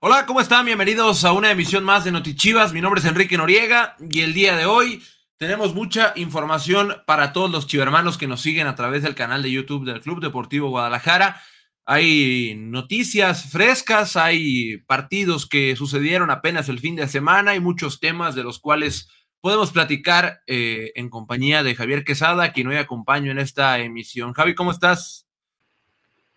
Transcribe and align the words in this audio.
Hola, 0.00 0.26
¿cómo 0.26 0.40
están? 0.40 0.64
Bienvenidos 0.64 1.24
a 1.24 1.32
una 1.32 1.50
emisión 1.50 1.82
más 1.82 2.04
de 2.04 2.12
Notichivas. 2.12 2.72
Mi 2.72 2.80
nombre 2.80 3.00
es 3.00 3.04
Enrique 3.04 3.36
Noriega 3.36 3.96
y 3.98 4.20
el 4.20 4.32
día 4.32 4.56
de 4.56 4.64
hoy 4.64 5.02
tenemos 5.38 5.74
mucha 5.74 6.12
información 6.14 6.94
para 7.04 7.32
todos 7.32 7.50
los 7.50 7.66
chivermanos 7.66 8.16
que 8.16 8.28
nos 8.28 8.40
siguen 8.40 8.68
a 8.68 8.76
través 8.76 9.02
del 9.02 9.16
canal 9.16 9.42
de 9.42 9.50
YouTube 9.50 9.84
del 9.84 10.00
Club 10.00 10.20
Deportivo 10.20 10.68
Guadalajara. 10.68 11.42
Hay 11.84 12.54
noticias 12.56 13.50
frescas, 13.50 14.14
hay 14.14 14.76
partidos 14.86 15.48
que 15.48 15.74
sucedieron 15.74 16.30
apenas 16.30 16.68
el 16.68 16.78
fin 16.78 16.94
de 16.94 17.08
semana, 17.08 17.50
hay 17.50 17.60
muchos 17.60 17.98
temas 17.98 18.36
de 18.36 18.44
los 18.44 18.60
cuales 18.60 19.08
podemos 19.40 19.72
platicar 19.72 20.42
eh, 20.46 20.92
en 20.94 21.10
compañía 21.10 21.64
de 21.64 21.74
Javier 21.74 22.04
Quesada, 22.04 22.52
quien 22.52 22.68
hoy 22.68 22.76
acompaño 22.76 23.32
en 23.32 23.40
esta 23.40 23.80
emisión. 23.80 24.32
Javi, 24.32 24.54
¿cómo 24.54 24.70
estás? 24.70 25.27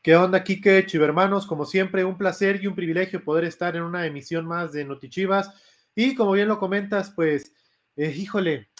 ¿Qué 0.04 0.15
onda, 0.15 0.43
Kike, 0.43 0.88
Chivermanos? 0.88 1.45
Como 1.45 1.63
siempre, 1.63 2.04
un 2.04 2.17
placer 2.17 2.59
y 2.63 2.65
un 2.65 2.73
privilegio 2.73 3.23
poder 3.23 3.43
estar 3.43 3.75
en 3.75 3.84
una 3.84 4.07
emisión 4.07 4.47
más 4.47 4.71
de 4.71 4.84
Notichivas. 4.84 5.53
Y 5.94 6.16
como 6.16 6.31
bien 6.31 6.48
lo 6.48 6.58
comentas, 6.58 7.12
pues, 7.12 7.53
eh, 7.95 8.09
híjole, 8.09 8.72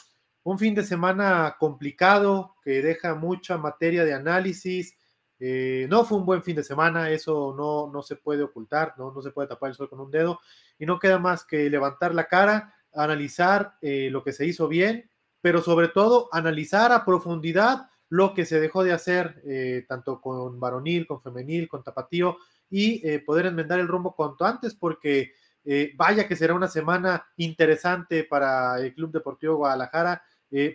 un 0.42 0.58
fin 0.58 0.73
de 0.73 0.84
semana 0.84 1.58
complicado 1.59 2.55
que 2.64 2.81
deja 2.81 3.14
mucha 3.14 3.59
materia 3.59 4.04
de 4.04 4.16
análisis. 4.16 4.98
Eh, 5.38 5.86
no 5.92 6.05
fue 6.05 6.18
un 6.18 6.26
buen 6.26 6.42
fin 6.42 6.55
de 6.55 6.64
semana, 6.64 7.12
eso 7.12 7.53
no, 7.56 7.92
no 7.94 8.02
se 8.02 8.16
puede 8.16 8.42
ocultar, 8.42 8.95
¿no? 8.98 9.12
no 9.12 9.22
se 9.22 9.30
puede 9.30 9.48
tapar 9.48 9.70
el 9.70 9.76
sol 9.76 9.90
con 9.90 10.00
un 10.00 10.09
dedo. 10.09 10.40
Y 10.80 10.88
no 10.88 10.98
queda 10.98 11.20
más 11.20 11.45
que 11.45 11.70
levantar 11.70 12.16
la 12.16 12.28
cara, 12.28 12.73
analizar 12.95 13.76
eh, 13.84 14.09
lo 14.09 14.23
que 14.23 14.34
se 14.34 14.48
hizo 14.48 14.67
bien, 14.67 15.08
pero 15.40 15.62
sobre 15.62 15.90
todo 15.90 16.30
analizar 16.31 16.92
a 16.92 17.06
profundidad 17.06 17.91
lo 18.12 18.34
que 18.34 18.46
se 18.46 18.60
dejó 18.60 18.84
de 18.84 18.92
hacer 18.92 19.42
eh, 19.46 19.86
tanto 19.88 20.20
con 20.20 20.60
varonil, 20.60 21.08
con 21.08 21.22
femenil, 21.22 21.70
con 21.70 21.82
tapatío 21.82 22.38
y 22.70 23.08
eh, 23.08 23.20
poder 23.20 23.46
enmendar 23.46 23.80
el 23.80 23.88
rumbo 23.88 24.18
cuanto 24.18 24.44
antes 24.44 24.76
porque 24.76 25.32
eh, 25.64 25.94
vaya 25.96 26.28
que 26.28 26.36
será 26.36 26.54
una 26.54 26.68
semana 26.68 27.26
interesante 27.38 28.26
para 28.26 28.81
el 28.81 28.94
Club 28.94 29.14
Deportivo 29.14 29.56
Guadalajara. 29.56 30.22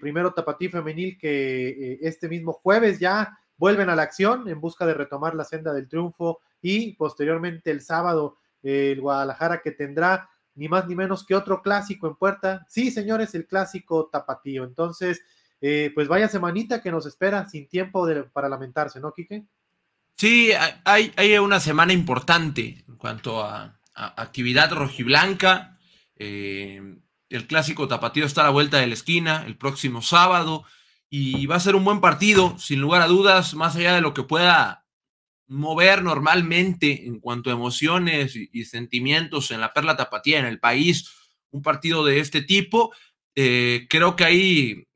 primero 0.01 0.33
tapatío 0.33 0.71
femenil 0.71 1.19
que 1.19 1.99
este 2.01 2.27
mismo 2.27 2.55
jueves 2.55 2.99
ya 2.99 3.39
vuelven 3.59 3.91
a 3.91 3.97
la 3.97 4.05
acción 4.05 4.49
en 4.49 4.59
busca 4.59 4.87
de 4.87 4.95
retomar 4.95 5.35
la 5.35 5.45
senda 5.45 5.75
del 5.75 5.89
triunfo 5.89 6.41
y 6.63 6.95
posteriormente 6.95 7.71
el 7.71 7.83
sábado 7.83 8.39
el 8.63 8.99
Guadalajara 8.99 9.61
que 9.61 9.73
tendrá 9.73 10.31
ni 10.55 10.69
más 10.69 10.89
ni 10.89 10.95
menos 10.95 11.27
que 11.27 11.35
otro 11.35 11.61
clásico 11.61 12.09
en 12.09 12.17
puerta. 12.17 12.65
Sí, 12.67 12.91
señores, 12.91 13.35
el 13.35 13.47
clásico 13.47 14.09
tapatío. 14.11 14.65
Entonces, 14.65 15.21
eh, 15.69 15.91
pues 15.93 16.07
vaya 16.07 16.29
semanita 16.29 16.81
que 16.81 16.93
nos 16.93 17.07
espera 17.07 17.49
sin 17.49 17.67
tiempo 17.69 18.07
para 18.33 18.49
lamentarse, 18.49 19.01
¿no, 19.01 19.13
Quique? 19.13 19.47
Sí, 20.17 20.53
hay, 20.85 21.13
hay, 21.17 21.37
una 21.39 21.59
semana 21.59 21.93
importante 21.93 22.85
en 22.87 22.97
cuanto 22.97 23.43
a, 23.43 23.81
actividad 23.93 24.71
rojiblanca. 24.71 25.77
Eh, 26.15 26.81
el 27.31 27.47
clásico 27.49 27.89
tapatío 27.89 28.25
está 28.25 28.43
a 28.43 28.45
la 28.45 28.51
vuelta 28.51 28.79
de 28.79 28.87
la 28.87 28.95
esquina 28.95 29.43
el 29.45 29.59
próximo 29.59 30.03
sábado 30.03 30.65
y 31.11 31.47
va 31.47 31.57
a 31.57 31.61
ser 31.61 31.75
un 31.75 31.85
buen 31.85 32.01
partido, 32.01 32.57
sin 32.61 32.81
lugar 32.81 33.03
a 33.03 33.09
dudas, 33.09 33.55
más 33.55 33.75
allá 33.75 33.97
de 33.97 34.03
lo 34.03 34.15
que 34.15 34.23
pueda 34.23 34.87
mover 35.49 36.05
normalmente 36.05 37.09
en 37.09 37.19
cuanto 37.19 37.51
a 37.51 37.55
emociones 37.55 38.37
y, 38.37 38.65
sentimientos 38.67 39.51
en 39.51 39.61
la 39.61 39.73
Perla 39.73 39.97
Tapatía, 39.97 40.39
en 40.39 40.47
el 40.47 40.61
país, 40.61 41.11
un 41.51 41.63
partido 41.63 42.05
de 42.05 42.21
este 42.21 42.41
tipo. 42.41 42.95
Eh, 43.35 43.89
creo 43.91 44.15
que 44.15 44.25
hay 44.25 44.87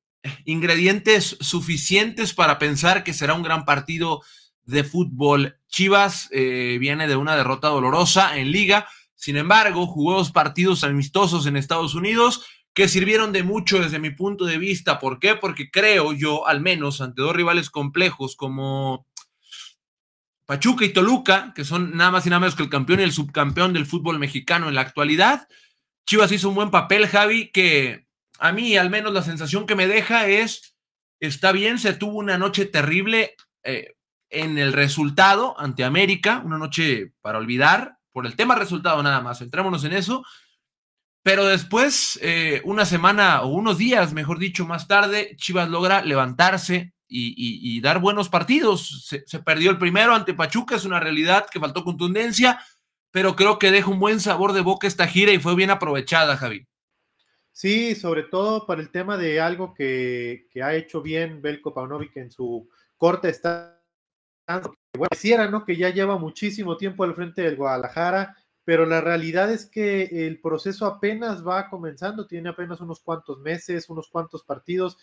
ingredientes 0.45 1.37
suficientes 1.41 2.35
para 2.35 2.59
pensar 2.59 3.05
que 3.05 3.13
será 3.13 3.35
un 3.35 3.43
gran 3.43 3.65
partido 3.65 4.23
de 4.65 4.85
fútbol. 4.85 5.59
Chivas 5.69 6.29
eh, 6.33 6.77
viene 6.81 7.09
de 7.09 7.17
una 7.17 7.37
derrota 7.37 7.69
dolorosa 7.69 8.37
en 8.37 8.53
liga, 8.53 8.89
sin 9.15 9.37
embargo, 9.37 9.87
jugó 9.87 10.15
dos 10.15 10.33
partidos 10.33 10.83
amistosos 10.83 11.45
en 11.47 11.57
Estados 11.57 11.95
Unidos 11.95 12.43
que 12.73 12.89
sirvieron 12.89 13.33
de 13.33 13.43
mucho 13.43 13.79
desde 13.79 13.99
mi 13.99 14.11
punto 14.11 14.47
de 14.47 14.57
vista. 14.57 14.99
¿Por 14.99 15.19
qué? 15.19 15.35
Porque 15.35 15.71
creo 15.71 16.13
yo, 16.13 16.47
al 16.47 16.61
menos 16.61 17.01
ante 17.01 17.21
dos 17.21 17.37
rivales 17.37 17.69
complejos 17.69 18.37
como 18.37 19.07
Pachuca 20.47 20.85
y 20.85 20.93
Toluca, 20.93 21.53
que 21.55 21.65
son 21.65 21.97
nada 21.97 22.11
más 22.11 22.27
y 22.27 22.31
nada 22.31 22.41
menos 22.41 22.55
que 22.55 22.63
el 22.63 22.71
campeón 22.71 23.01
y 23.01 23.03
el 23.03 23.13
subcampeón 23.13 23.73
del 23.73 23.87
fútbol 23.87 24.19
mexicano 24.19 24.69
en 24.69 24.75
la 24.75 24.81
actualidad, 24.81 25.49
Chivas 26.07 26.33
hizo 26.33 26.49
un 26.49 26.55
buen 26.55 26.71
papel, 26.71 27.07
Javi, 27.07 27.51
que 27.53 28.07
a 28.41 28.53
mí 28.53 28.77
al 28.77 28.91
menos 28.91 29.13
la 29.13 29.23
sensación 29.23 29.67
que 29.67 29.77
me 29.77 29.87
deja 29.87 30.27
es, 30.27 30.75
está 31.21 31.53
bien, 31.53 31.79
se 31.79 31.93
tuvo 31.93 32.19
una 32.19 32.39
noche 32.39 32.65
terrible 32.65 33.37
eh, 33.63 33.95
en 34.31 34.59
el 34.59 34.73
resultado 34.73 35.59
ante 35.61 35.85
América, 35.85 36.43
una 36.45 36.57
noche 36.57 37.13
para 37.21 37.39
olvidar, 37.39 37.99
por 38.13 38.27
el 38.27 38.37
tema 38.37 38.55
resultado 38.55 39.03
nada 39.03 39.21
más, 39.21 39.43
entrémonos 39.43 39.85
en 39.85 39.93
eso, 39.93 40.25
pero 41.23 41.45
después, 41.45 42.19
eh, 42.23 42.63
una 42.65 42.87
semana 42.87 43.43
o 43.43 43.49
unos 43.49 43.77
días, 43.77 44.15
mejor 44.15 44.39
dicho, 44.39 44.65
más 44.65 44.89
tarde, 44.89 45.37
Chivas 45.37 45.69
logra 45.69 46.03
levantarse 46.03 46.95
y, 47.13 47.81
dar 47.81 47.99
buenos 47.99 48.29
partidos. 48.29 49.05
Se, 49.07 49.25
se, 49.27 49.41
perdió 49.41 49.71
el 49.71 49.79
primero 49.79 50.15
ante 50.15 50.33
Pachuca, 50.33 50.77
es 50.77 50.85
una 50.85 51.01
realidad 51.01 51.47
que 51.51 51.61
faltó 51.61 51.85
contundencia, 51.85 52.65
pero 53.11 53.37
creo 53.37 53.59
que 53.59 53.73
deja 53.73 53.91
un 53.91 53.99
buen 53.99 54.21
sabor 54.21 54.53
de 54.53 54.61
boca 54.61 54.87
esta 54.87 55.09
gira 55.09 55.33
y 55.33 55.39
fue 55.39 55.57
bien 55.57 55.71
aprovechada, 55.71 56.37
Javi. 56.37 56.70
Sí, 57.61 57.95
sobre 57.95 58.23
todo 58.23 58.65
para 58.65 58.81
el 58.81 58.91
tema 58.91 59.19
de 59.19 59.39
algo 59.39 59.75
que, 59.75 60.49
ha 60.63 60.75
hecho 60.75 61.03
bien 61.03 61.43
Belko 61.43 61.75
Paunovic 61.75 62.17
en 62.17 62.31
su 62.31 62.71
corta 62.97 63.29
estancia. 63.29 63.77
Bueno, 64.95 65.11
quisiera, 65.11 65.47
¿no? 65.47 65.67
Que 65.67 65.77
ya 65.77 65.91
lleva 65.91 66.17
muchísimo 66.17 66.79
tiempo 66.79 67.05
al 67.05 67.15
frente 67.15 67.43
del 67.43 67.57
Guadalajara, 67.57 68.35
pero 68.65 68.87
la 68.87 69.03
realidad 69.03 69.53
es 69.53 69.67
que 69.67 70.05
el 70.27 70.41
proceso 70.41 70.87
apenas 70.87 71.47
va 71.47 71.69
comenzando, 71.69 72.27
tiene 72.27 72.49
apenas 72.49 72.81
unos 72.81 73.01
cuantos 73.01 73.39
meses, 73.41 73.91
unos 73.91 74.09
cuantos 74.09 74.43
partidos, 74.43 74.97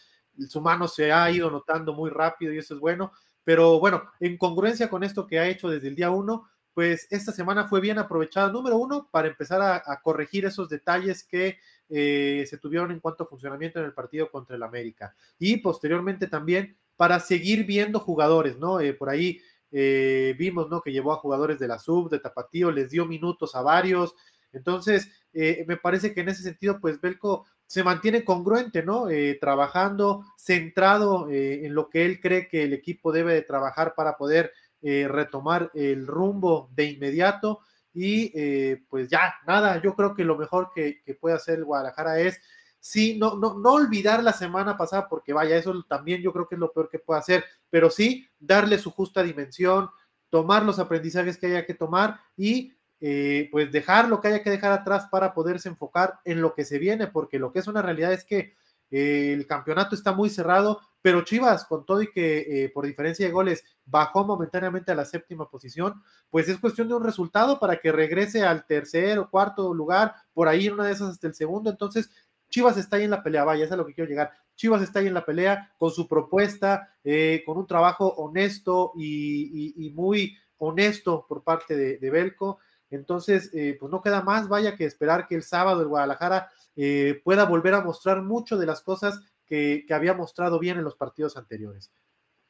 su 0.50 0.60
mano 0.60 0.88
se 0.88 1.12
ha 1.12 1.30
ido 1.30 1.52
notando 1.52 1.94
muy 1.94 2.10
rápido 2.10 2.52
y 2.52 2.58
eso 2.58 2.74
es 2.74 2.80
bueno, 2.80 3.12
pero 3.44 3.80
bueno, 3.80 4.02
en 4.20 4.36
congruencia 4.36 4.90
con 4.90 5.04
esto 5.04 5.28
que 5.28 5.38
ha 5.38 5.48
hecho 5.48 5.70
desde 5.70 5.90
el 5.90 5.96
día 5.96 6.10
uno, 6.10 6.50
pues 6.74 7.08
esta 7.12 7.32
semana 7.32 7.68
fue 7.68 7.82
bien 7.82 8.00
aprovechada, 8.00 8.52
número 8.52 8.78
uno, 8.78 9.10
para 9.12 9.28
empezar 9.28 9.62
a 9.62 10.02
corregir 10.02 10.46
esos 10.46 10.70
detalles 10.70 11.24
que 11.24 11.58
eh, 11.90 12.46
se 12.50 12.58
tuvieron 12.58 12.92
en 12.92 13.00
cuanto 13.00 13.24
a 13.24 13.28
funcionamiento 13.28 13.80
en 13.80 13.86
el 13.86 13.94
partido 13.94 14.30
contra 14.30 14.56
el 14.56 14.64
América. 14.64 15.16
Y 15.40 15.58
posteriormente 15.58 16.28
también 16.28 16.76
para 16.96 17.20
seguir 17.20 17.66
viendo 17.66 18.00
jugadores, 18.00 18.58
¿no? 18.58 18.80
Eh, 18.80 18.94
por 18.94 19.10
ahí 19.10 19.40
eh, 19.72 20.36
vimos, 20.38 20.70
¿no? 20.70 20.82
Que 20.82 20.92
llevó 20.92 21.14
a 21.14 21.18
jugadores 21.18 21.60
de 21.60 21.68
la 21.68 21.80
sub, 21.80 22.10
de 22.10 22.20
Tapatío, 22.20 22.72
les 22.72 22.90
dio 22.90 23.06
minutos 23.06 23.56
a 23.56 23.62
varios. 23.62 24.16
Entonces, 24.54 25.12
me 25.34 25.78
parece 25.78 26.16
que 26.16 26.22
en 26.22 26.30
ese 26.30 26.42
sentido, 26.42 26.80
pues 26.80 27.00
Belco 27.00 27.46
se 27.68 27.84
mantiene 27.84 28.24
congruente, 28.24 28.82
¿no? 28.82 29.06
trabajando, 29.40 30.26
centrado 30.36 31.30
en 31.30 31.76
lo 31.76 31.90
que 31.90 32.06
él 32.06 32.20
cree 32.20 32.48
que 32.48 32.64
el 32.64 32.74
equipo 32.74 33.12
debe 33.12 33.34
de 33.34 33.44
trabajar 33.44 33.94
para 33.94 34.18
poder 34.18 34.52
retomar 34.82 35.70
el 35.76 36.08
rumbo 36.08 36.72
de 36.74 36.86
inmediato 36.86 37.60
y 38.00 38.32
eh, 38.36 38.84
pues 38.90 39.10
ya, 39.10 39.34
nada, 39.48 39.82
yo 39.82 39.96
creo 39.96 40.14
que 40.14 40.24
lo 40.24 40.38
mejor 40.38 40.70
que, 40.72 41.02
puede 41.20 41.36
hacer 41.36 41.58
el 41.58 41.66
Guadalajara 41.66 42.20
es, 42.20 42.40
sí, 42.80 43.18
no, 43.18 43.38
no, 43.38 43.58
no 43.58 43.72
olvidar 43.72 44.22
la 44.22 44.34
semana 44.34 44.78
pasada, 44.78 45.10
porque 45.10 45.34
vaya, 45.34 45.58
eso 45.58 45.84
también 45.90 46.22
yo 46.22 46.32
creo 46.32 46.48
que 46.48 46.54
es 46.54 46.60
lo 46.60 46.72
peor 46.72 46.90
que 46.90 47.00
puede 47.00 47.22
hacer, 47.22 47.44
pero 47.72 47.90
sí 47.90 48.30
darle 48.38 48.78
su 48.78 48.92
justa 48.92 49.24
dimensión, 49.24 49.90
tomar 50.30 50.64
los 50.64 50.78
aprendizajes 50.78 51.40
que 51.40 51.48
haya 51.48 51.66
que 51.66 51.74
tomar 51.74 52.20
y 52.36 52.72
eh, 53.00 53.50
pues 53.52 53.72
dejar 53.72 54.10
lo 54.10 54.22
que 54.22 54.28
haya 54.28 54.44
que 54.44 54.52
dejar 54.52 54.74
atrás 54.74 55.08
para 55.10 55.34
poderse 55.34 55.68
enfocar 55.68 56.20
en 56.24 56.40
lo 56.40 56.54
que 56.54 56.66
se 56.66 56.78
viene, 56.78 57.08
porque 57.08 57.40
lo 57.40 57.52
que 57.52 57.58
es 57.58 57.68
una 57.68 57.82
realidad 57.82 58.14
es 58.14 58.24
que 58.24 58.54
el 58.90 59.46
campeonato 59.48 59.96
está 59.96 60.14
muy 60.14 60.30
cerrado, 60.30 60.80
pero 61.02 61.24
Chivas, 61.24 61.66
con 61.66 61.86
todo 61.86 62.02
y 62.02 62.12
que 62.12 62.40
eh, 62.66 62.70
por 62.70 62.86
diferencia 62.86 63.26
de 63.26 63.32
goles 63.32 63.64
bajó 63.86 64.26
momentáneamente 64.26 64.92
a 64.92 64.96
la 64.96 65.06
séptima 65.06 65.50
posición, 65.50 66.02
pues 66.30 66.50
es 66.50 66.60
cuestión 66.60 66.88
de 66.88 66.96
un 66.96 67.04
resultado 67.04 67.60
para 67.60 67.78
que 67.78 67.92
regrese 67.92 68.44
al 68.44 68.66
tercer 68.66 69.20
o 69.20 69.30
cuarto 69.30 69.74
lugar, 69.74 70.16
por 70.34 70.48
ahí 70.48 70.70
una 70.70 70.86
de 70.86 70.94
esas 70.94 71.12
hasta 71.12 71.28
el 71.28 71.34
segundo. 71.34 71.70
Entonces, 71.70 72.10
Chivas 72.50 72.78
está 72.78 72.98
ahí 72.98 73.04
en 73.04 73.12
la 73.12 73.24
pelea, 73.24 73.44
vaya, 73.44 73.66
es 73.66 73.72
a 73.72 73.76
lo 73.76 73.86
que 73.86 73.94
quiero 73.94 74.10
llegar. 74.10 74.32
Chivas 74.56 74.82
está 74.82 75.00
ahí 75.00 75.08
en 75.08 75.14
la 75.14 75.26
pelea 75.26 75.74
con 75.78 75.92
su 75.92 76.08
propuesta, 76.08 76.94
eh, 77.04 77.44
con 77.46 77.58
un 77.58 77.68
trabajo 77.68 78.08
honesto 78.16 78.94
y, 78.98 79.92
muy 79.94 80.38
honesto 80.58 81.26
por 81.28 81.44
parte 81.44 81.76
de, 81.76 82.10
Belco. 82.10 82.60
Entonces, 82.90 83.52
pues 83.80 83.92
no 83.92 84.02
queda 84.02 84.22
más, 84.22 84.48
vaya 84.48 84.76
que 84.76 84.86
esperar 84.86 85.28
que 85.28 85.36
el 85.36 85.44
sábado 85.44 85.82
el 85.82 85.90
Guadalajara 85.90 86.50
eh, 86.80 87.20
pueda 87.24 87.46
volver 87.46 87.74
a 87.74 87.82
mostrar 87.82 88.22
mucho 88.22 88.56
de 88.56 88.68
las 88.68 88.82
cosas 88.82 89.20
que, 89.48 89.84
había 89.90 90.14
mostrado 90.14 90.60
bien 90.60 90.78
en 90.78 90.84
los 90.84 90.96
partidos 90.96 91.36
anteriores. 91.36 91.92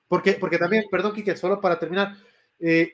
Porque, 0.09 0.33
porque 0.33 0.57
también, 0.57 0.83
perdón, 0.91 1.13
Kike, 1.13 1.37
solo 1.37 1.61
para 1.61 1.79
terminar, 1.79 2.17
eh, 2.59 2.91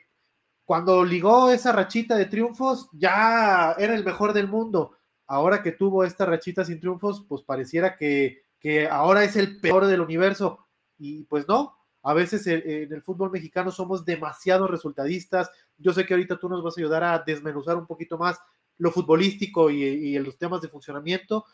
cuando 0.63 1.03
ligó 1.03 1.49
esa 1.49 1.71
rachita 1.71 2.15
de 2.15 2.27
triunfos, 2.27 2.87
ya 2.93 3.75
era 3.79 3.95
el 3.95 4.05
mejor 4.05 4.33
del 4.33 4.47
mundo. 4.47 4.95
Ahora 5.25 5.63
que 5.63 5.71
tuvo 5.71 6.03
esta 6.03 6.27
rachita 6.27 6.63
sin 6.63 6.79
triunfos, 6.79 7.25
pues 7.27 7.41
pareciera 7.41 7.97
que, 7.97 8.43
que 8.59 8.87
ahora 8.87 9.23
es 9.23 9.35
el 9.35 9.59
peor 9.59 9.87
del 9.87 10.01
universo. 10.01 10.67
Y 10.99 11.23
pues 11.23 11.47
no, 11.47 11.75
A 12.03 12.13
veces 12.13 12.45
en 12.45 12.93
el 12.93 13.01
fútbol 13.01 13.31
mexicano 13.31 13.71
somos 13.71 14.05
demasiado 14.05 14.67
resultadistas. 14.67 15.49
Yo 15.77 15.93
sé 15.93 16.05
que 16.05 16.13
ahorita 16.13 16.37
tú 16.37 16.47
nos 16.47 16.61
vas 16.61 16.77
a 16.77 16.81
ayudar 16.81 17.03
a 17.03 17.19
desmenuzar 17.25 17.75
un 17.75 17.87
poquito 17.87 18.19
más 18.19 18.39
lo 18.77 18.91
futbolístico 18.91 19.69
y, 19.69 20.17
los 20.19 20.37
temas 20.37 20.61
de 20.61 20.69
funcionamiento. 20.69 21.45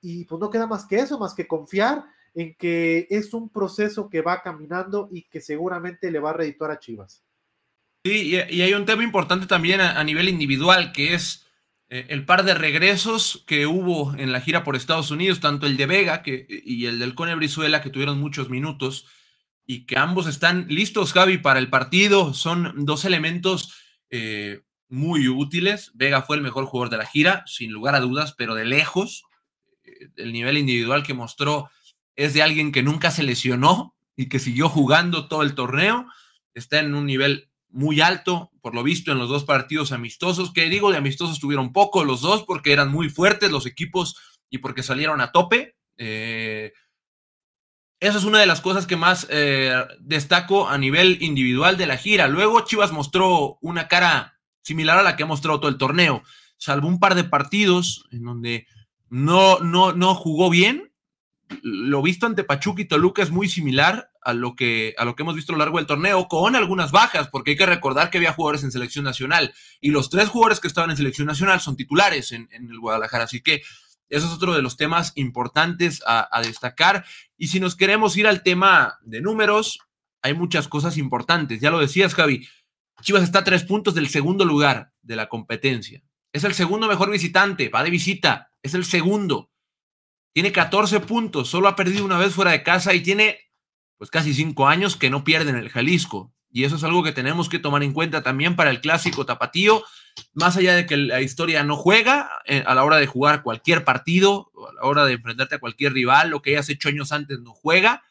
Y 0.00 0.24
pues 0.24 0.40
no 0.40 0.50
queda 0.50 0.66
más 0.66 0.86
que 0.86 0.96
eso, 0.96 1.18
más 1.18 1.34
que 1.34 1.46
confiar 1.46 2.04
en 2.34 2.54
que 2.54 3.06
es 3.10 3.34
un 3.34 3.48
proceso 3.48 4.08
que 4.08 4.22
va 4.22 4.42
caminando 4.42 5.08
y 5.10 5.22
que 5.22 5.40
seguramente 5.40 6.10
le 6.10 6.20
va 6.20 6.30
a 6.30 6.34
redituar 6.34 6.70
a 6.70 6.78
Chivas. 6.78 7.24
Sí, 8.04 8.36
y, 8.50 8.62
hay 8.62 8.74
un 8.74 8.86
tema 8.86 9.02
importante 9.02 9.46
también 9.46 9.80
a, 9.80 10.02
nivel 10.04 10.28
individual, 10.28 10.92
que 10.92 11.14
es 11.14 11.46
eh, 11.88 12.06
el 12.10 12.24
par 12.24 12.44
de 12.44 12.54
regresos 12.54 13.44
que 13.46 13.66
hubo 13.66 14.14
en 14.14 14.30
la 14.30 14.40
gira 14.40 14.62
por 14.62 14.76
Estados 14.76 15.10
Unidos, 15.10 15.40
tanto 15.40 15.66
el 15.66 15.76
de 15.76 15.86
Vega 15.86 16.22
que, 16.22 16.46
y 16.48 16.86
el 16.86 17.00
del 17.00 17.14
Cone 17.14 17.34
Brizuela, 17.34 17.82
que 17.82 17.90
tuvieron 17.90 18.20
muchos 18.20 18.50
minutos, 18.50 19.06
y 19.66 19.84
que 19.84 19.98
ambos 19.98 20.26
están 20.26 20.66
listos, 20.68 21.12
Javi, 21.12 21.38
para 21.38 21.58
el 21.58 21.68
partido. 21.68 22.34
Son 22.34 22.86
dos 22.86 23.04
elementos 23.04 23.74
eh, 24.10 24.62
muy 24.88 25.28
útiles. 25.28 25.92
Vega 25.94 26.22
fue 26.22 26.36
el 26.36 26.42
mejor 26.42 26.66
jugador 26.66 26.90
de 26.90 26.98
la 26.98 27.06
gira, 27.06 27.44
sin 27.46 27.72
lugar 27.72 27.94
a 27.94 28.00
dudas, 28.00 28.34
pero 28.36 28.54
de 28.54 28.64
lejos. 28.64 29.24
Eh, 29.84 30.08
el 30.16 30.32
nivel 30.32 30.58
individual 30.58 31.02
que 31.02 31.14
mostró 31.14 31.70
es 32.16 32.34
de 32.34 32.42
alguien 32.42 32.72
que 32.72 32.82
nunca 32.82 33.10
se 33.10 33.22
lesionó 33.22 33.94
y 34.16 34.28
que 34.28 34.38
siguió 34.38 34.68
jugando 34.68 35.28
todo 35.28 35.42
el 35.42 35.54
torneo. 35.54 36.06
Está 36.54 36.80
en 36.80 36.94
un 36.94 37.06
nivel 37.06 37.48
muy 37.70 38.00
alto, 38.00 38.50
por 38.60 38.74
lo 38.74 38.82
visto, 38.82 39.12
en 39.12 39.18
los 39.18 39.28
dos 39.28 39.44
partidos 39.44 39.92
amistosos, 39.92 40.52
que 40.52 40.68
digo 40.68 40.90
de 40.90 40.98
amistosos 40.98 41.38
tuvieron 41.38 41.72
poco 41.72 42.04
los 42.04 42.22
dos 42.22 42.44
porque 42.44 42.72
eran 42.72 42.90
muy 42.90 43.10
fuertes 43.10 43.50
los 43.50 43.66
equipos 43.66 44.16
y 44.50 44.58
porque 44.58 44.82
salieron 44.82 45.20
a 45.20 45.32
tope. 45.32 45.76
Eh, 45.98 46.72
esa 48.00 48.18
es 48.18 48.24
una 48.24 48.38
de 48.38 48.46
las 48.46 48.60
cosas 48.60 48.86
que 48.86 48.96
más 48.96 49.26
eh, 49.30 49.74
destaco 50.00 50.68
a 50.68 50.78
nivel 50.78 51.18
individual 51.20 51.76
de 51.76 51.86
la 51.86 51.96
gira. 51.96 52.28
Luego 52.28 52.60
Chivas 52.60 52.92
mostró 52.92 53.58
una 53.60 53.88
cara 53.88 54.37
similar 54.68 54.98
a 54.98 55.02
la 55.02 55.16
que 55.16 55.24
ha 55.24 55.26
mostrado 55.26 55.60
todo 55.60 55.70
el 55.70 55.78
torneo, 55.78 56.22
salvo 56.56 56.88
un 56.88 57.00
par 57.00 57.14
de 57.14 57.24
partidos 57.24 58.04
en 58.12 58.22
donde 58.22 58.66
no, 59.10 59.58
no, 59.58 59.92
no 59.92 60.14
jugó 60.14 60.50
bien. 60.50 60.92
Lo 61.62 62.02
visto 62.02 62.26
ante 62.26 62.44
Pachuca 62.44 62.82
y 62.82 62.84
Toluca 62.84 63.22
es 63.22 63.30
muy 63.30 63.48
similar 63.48 64.10
a 64.22 64.34
lo, 64.34 64.54
que, 64.54 64.94
a 64.98 65.04
lo 65.04 65.16
que 65.16 65.22
hemos 65.22 65.34
visto 65.34 65.52
a 65.52 65.56
lo 65.56 65.60
largo 65.60 65.78
del 65.78 65.86
torneo, 65.86 66.28
con 66.28 66.54
algunas 66.54 66.92
bajas, 66.92 67.28
porque 67.28 67.52
hay 67.52 67.56
que 67.56 67.66
recordar 67.66 68.10
que 68.10 68.18
había 68.18 68.34
jugadores 68.34 68.62
en 68.62 68.70
selección 68.70 69.04
nacional 69.04 69.54
y 69.80 69.90
los 69.90 70.10
tres 70.10 70.28
jugadores 70.28 70.60
que 70.60 70.68
estaban 70.68 70.90
en 70.90 70.98
selección 70.98 71.26
nacional 71.26 71.60
son 71.60 71.76
titulares 71.76 72.32
en, 72.32 72.48
en 72.52 72.70
el 72.70 72.78
Guadalajara. 72.78 73.24
Así 73.24 73.40
que 73.40 73.62
eso 74.08 74.26
es 74.26 74.32
otro 74.32 74.54
de 74.54 74.62
los 74.62 74.76
temas 74.76 75.12
importantes 75.16 76.02
a, 76.06 76.40
destacar. 76.42 77.04
Y 77.36 77.48
si 77.48 77.60
nos 77.60 77.76
queremos 77.76 78.16
ir 78.16 78.26
al 78.26 78.42
tema 78.42 78.98
de 79.02 79.20
números, 79.20 79.80
hay 80.22 80.34
muchas 80.34 80.66
cosas 80.66 80.96
importantes. 80.96 81.60
Ya 81.60 81.70
lo 81.70 81.78
decías, 81.78 82.14
Javi. 82.14 82.48
Chivas 83.02 83.22
está 83.22 83.40
a 83.40 83.44
tres 83.44 83.64
puntos 83.64 83.94
del 83.94 84.08
segundo 84.08 84.44
lugar 84.44 84.92
de 85.02 85.16
la 85.16 85.28
competencia. 85.28 86.02
Es 86.32 86.44
el 86.44 86.54
segundo 86.54 86.88
mejor 86.88 87.10
visitante, 87.10 87.68
va 87.68 87.82
de 87.82 87.90
visita, 87.90 88.52
es 88.62 88.74
el 88.74 88.84
segundo. 88.84 89.50
Tiene 90.32 90.52
14 90.52 91.00
puntos, 91.00 91.48
solo 91.48 91.68
ha 91.68 91.76
perdido 91.76 92.04
una 92.04 92.18
vez 92.18 92.34
fuera 92.34 92.50
de 92.50 92.62
casa 92.62 92.94
y 92.94 93.00
tiene 93.00 93.38
pues 93.96 94.10
casi 94.10 94.34
cinco 94.34 94.68
años 94.68 94.96
que 94.96 95.10
no 95.10 95.24
pierde 95.24 95.50
en 95.50 95.56
el 95.56 95.70
Jalisco. 95.70 96.32
Y 96.50 96.64
eso 96.64 96.76
es 96.76 96.84
algo 96.84 97.02
que 97.02 97.12
tenemos 97.12 97.48
que 97.48 97.58
tomar 97.58 97.82
en 97.82 97.92
cuenta 97.92 98.22
también 98.22 98.56
para 98.56 98.70
el 98.70 98.80
clásico 98.80 99.26
tapatío, 99.26 99.84
más 100.32 100.56
allá 100.56 100.74
de 100.74 100.86
que 100.86 100.96
la 100.96 101.20
historia 101.20 101.62
no 101.62 101.76
juega 101.76 102.30
eh, 102.46 102.64
a 102.66 102.74
la 102.74 102.84
hora 102.84 102.96
de 102.96 103.06
jugar 103.06 103.42
cualquier 103.42 103.84
partido, 103.84 104.50
a 104.68 104.74
la 104.74 104.82
hora 104.82 105.04
de 105.04 105.14
enfrentarte 105.14 105.56
a 105.56 105.60
cualquier 105.60 105.92
rival, 105.92 106.30
lo 106.30 106.40
que 106.40 106.50
hayas 106.50 106.68
hecho 106.70 106.88
años 106.88 107.12
antes 107.12 107.40
no 107.40 107.52
juega, 107.52 108.02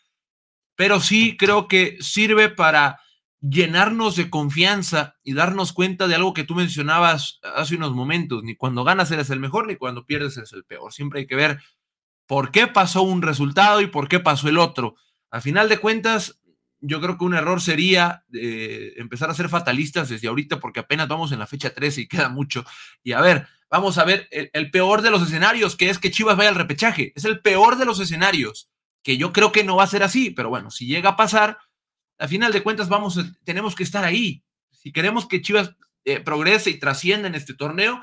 pero 0.75 0.99
sí 0.99 1.35
creo 1.37 1.67
que 1.67 1.97
sirve 1.99 2.49
para 2.49 2.99
llenarnos 3.41 4.15
de 4.15 4.29
confianza 4.29 5.15
y 5.23 5.33
darnos 5.33 5.73
cuenta 5.73 6.07
de 6.07 6.15
algo 6.15 6.33
que 6.33 6.43
tú 6.43 6.55
mencionabas 6.55 7.39
hace 7.55 7.75
unos 7.75 7.93
momentos, 7.93 8.43
ni 8.43 8.55
cuando 8.55 8.83
ganas 8.83 9.11
eres 9.11 9.29
el 9.29 9.39
mejor, 9.39 9.67
ni 9.67 9.75
cuando 9.75 10.05
pierdes 10.05 10.37
eres 10.37 10.53
el 10.53 10.65
peor, 10.65 10.93
siempre 10.93 11.21
hay 11.21 11.27
que 11.27 11.35
ver 11.35 11.59
por 12.25 12.51
qué 12.51 12.67
pasó 12.67 13.03
un 13.03 13.21
resultado 13.21 13.81
y 13.81 13.87
por 13.87 14.07
qué 14.07 14.19
pasó 14.19 14.49
el 14.49 14.57
otro. 14.57 14.95
A 15.31 15.41
final 15.41 15.69
de 15.69 15.77
cuentas, 15.77 16.41
yo 16.79 17.01
creo 17.01 17.17
que 17.17 17.25
un 17.25 17.33
error 17.33 17.61
sería 17.61 18.23
eh, 18.33 18.93
empezar 18.97 19.29
a 19.29 19.33
ser 19.33 19.49
fatalistas 19.49 20.09
desde 20.09 20.27
ahorita 20.27 20.59
porque 20.59 20.81
apenas 20.81 21.07
vamos 21.07 21.31
en 21.31 21.39
la 21.39 21.47
fecha 21.47 21.73
13 21.73 22.01
y 22.01 22.07
queda 22.07 22.29
mucho. 22.29 22.65
Y 23.03 23.13
a 23.13 23.21
ver, 23.21 23.47
vamos 23.69 23.97
a 23.97 24.05
ver 24.05 24.27
el, 24.31 24.71
peor 24.71 25.01
de 25.01 25.09
los 25.09 25.23
escenarios, 25.23 25.75
que 25.75 25.89
es 25.89 25.99
que 25.99 26.11
Chivas 26.11 26.37
vaya 26.37 26.49
al 26.49 26.55
repechaje. 26.55 27.13
Es 27.15 27.25
el 27.25 27.41
peor 27.41 27.77
de 27.77 27.85
los 27.85 27.99
escenarios, 27.99 28.69
que 29.03 29.17
yo 29.17 29.33
creo 29.33 29.51
que 29.51 29.63
no 29.63 29.77
va 29.77 29.83
a 29.83 29.87
ser 29.87 30.03
así, 30.03 30.31
pero 30.31 30.49
bueno, 30.49 30.69
si 30.69 30.85
llega 30.85 31.11
a 31.11 31.15
pasar, 31.15 31.57
a 32.17 32.27
final 32.27 32.51
de 32.51 32.63
cuentas 32.63 32.89
vamos, 32.89 33.19
tenemos 33.43 33.75
que 33.75 33.83
estar 33.83 34.03
ahí. 34.03 34.43
Si 34.71 34.91
queremos 34.91 35.27
que 35.27 35.41
Chivas 35.41 35.75
eh, 36.05 36.19
progrese 36.19 36.69
y 36.69 36.79
trascienda 36.79 37.27
en 37.27 37.35
este 37.35 37.53
torneo, 37.53 38.01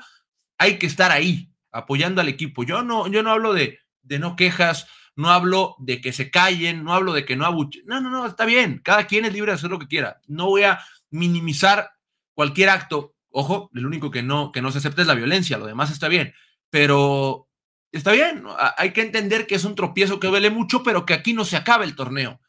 hay 0.57 0.77
que 0.77 0.85
estar 0.85 1.11
ahí, 1.11 1.51
apoyando 1.71 2.21
al 2.21 2.29
equipo. 2.29 2.63
Yo 2.63 2.83
no, 2.83 3.07
yo 3.07 3.23
no 3.23 3.31
hablo 3.31 3.53
de, 3.53 3.79
de 4.03 4.19
no 4.19 4.35
quejas, 4.35 4.87
no 5.15 5.29
hablo 5.29 5.75
de 5.79 6.01
que 6.01 6.13
se 6.13 6.29
callen, 6.29 6.83
no 6.83 6.93
hablo 6.93 7.13
de 7.13 7.25
que 7.25 7.35
no 7.35 7.45
abuchen. 7.45 7.83
No, 7.85 8.01
no, 8.01 8.09
no, 8.09 8.25
está 8.25 8.45
bien, 8.45 8.81
cada 8.83 9.07
quien 9.07 9.25
es 9.25 9.33
libre 9.33 9.51
de 9.51 9.55
hacer 9.55 9.69
lo 9.69 9.79
que 9.79 9.87
quiera. 9.87 10.21
No 10.27 10.47
voy 10.47 10.63
a 10.63 10.79
minimizar 11.09 11.91
cualquier 12.33 12.69
acto. 12.69 13.15
Ojo, 13.29 13.69
el 13.73 13.85
único 13.85 14.11
que 14.11 14.23
no, 14.23 14.51
que 14.51 14.61
no 14.61 14.71
se 14.71 14.77
acepta 14.77 15.01
es 15.01 15.07
la 15.07 15.15
violencia, 15.15 15.57
lo 15.57 15.65
demás 15.65 15.91
está 15.91 16.07
bien, 16.07 16.33
pero 16.69 17.49
está 17.91 18.11
bien, 18.11 18.43
hay 18.77 18.91
que 18.91 19.01
entender 19.01 19.45
que 19.45 19.55
es 19.55 19.65
un 19.65 19.75
tropiezo 19.75 20.19
que 20.19 20.27
duele 20.27 20.49
mucho, 20.49 20.83
pero 20.83 21.05
que 21.05 21.13
aquí 21.13 21.33
no 21.33 21.43
se 21.43 21.57
acaba 21.57 21.83
el 21.83 21.95
torneo. 21.95 22.39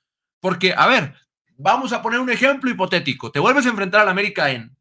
Porque, 0.41 0.75
a 0.77 0.87
ver, 0.87 1.15
vamos 1.57 1.93
a 1.93 2.03
poner 2.03 2.21
un 2.21 2.31
ejemplo 2.31 2.71
hipotético. 2.71 3.31
Te 3.31 3.41
vuelves 3.41 3.67
a 3.67 3.71
enfrentar 3.71 4.03
al 4.03 4.09
América 4.09 4.51
en, 4.51 4.77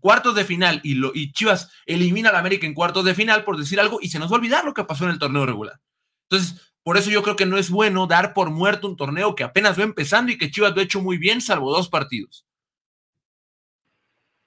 cuartos 0.00 0.34
de 0.34 0.44
final 0.44 0.80
y, 0.82 0.94
lo, 0.94 1.12
y 1.14 1.32
Chivas 1.32 1.70
elimina 1.86 2.30
al 2.30 2.36
América 2.36 2.66
en 2.66 2.74
cuartos 2.74 3.04
de 3.04 3.14
final, 3.14 3.44
por 3.44 3.56
decir 3.56 3.80
algo, 3.80 3.98
y 4.02 4.08
se 4.08 4.18
nos 4.18 4.30
va 4.30 4.36
a 4.36 4.38
olvidar 4.38 4.64
lo 4.64 4.74
que 4.74 4.84
pasó 4.84 5.04
en 5.04 5.10
el 5.10 5.18
torneo 5.18 5.46
regular. 5.46 5.80
Entonces, 6.28 6.74
por 6.82 6.96
eso 6.96 7.10
yo 7.10 7.22
creo 7.22 7.36
que 7.36 7.46
no 7.46 7.56
es 7.58 7.70
bueno 7.70 8.06
dar 8.06 8.34
por 8.34 8.50
muerto 8.50 8.86
un 8.86 8.96
torneo 8.96 9.34
que 9.34 9.44
apenas 9.44 9.78
va 9.78 9.82
empezando 9.82 10.30
y 10.30 10.38
que 10.38 10.50
Chivas 10.50 10.74
lo 10.74 10.80
ha 10.80 10.84
hecho 10.84 11.00
muy 11.00 11.18
bien, 11.18 11.40
salvo 11.40 11.72
dos 11.72 11.88
partidos. 11.88 12.46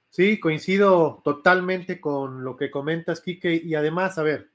Sí, 0.09 0.39
coincido 0.39 1.21
totalmente 1.23 2.01
con 2.01 2.43
lo 2.43 2.55
que 2.57 2.71
comentas, 2.71 3.21
Quique. 3.21 3.61
Y 3.63 3.75
además, 3.75 4.17
a 4.17 4.23
ver, 4.23 4.51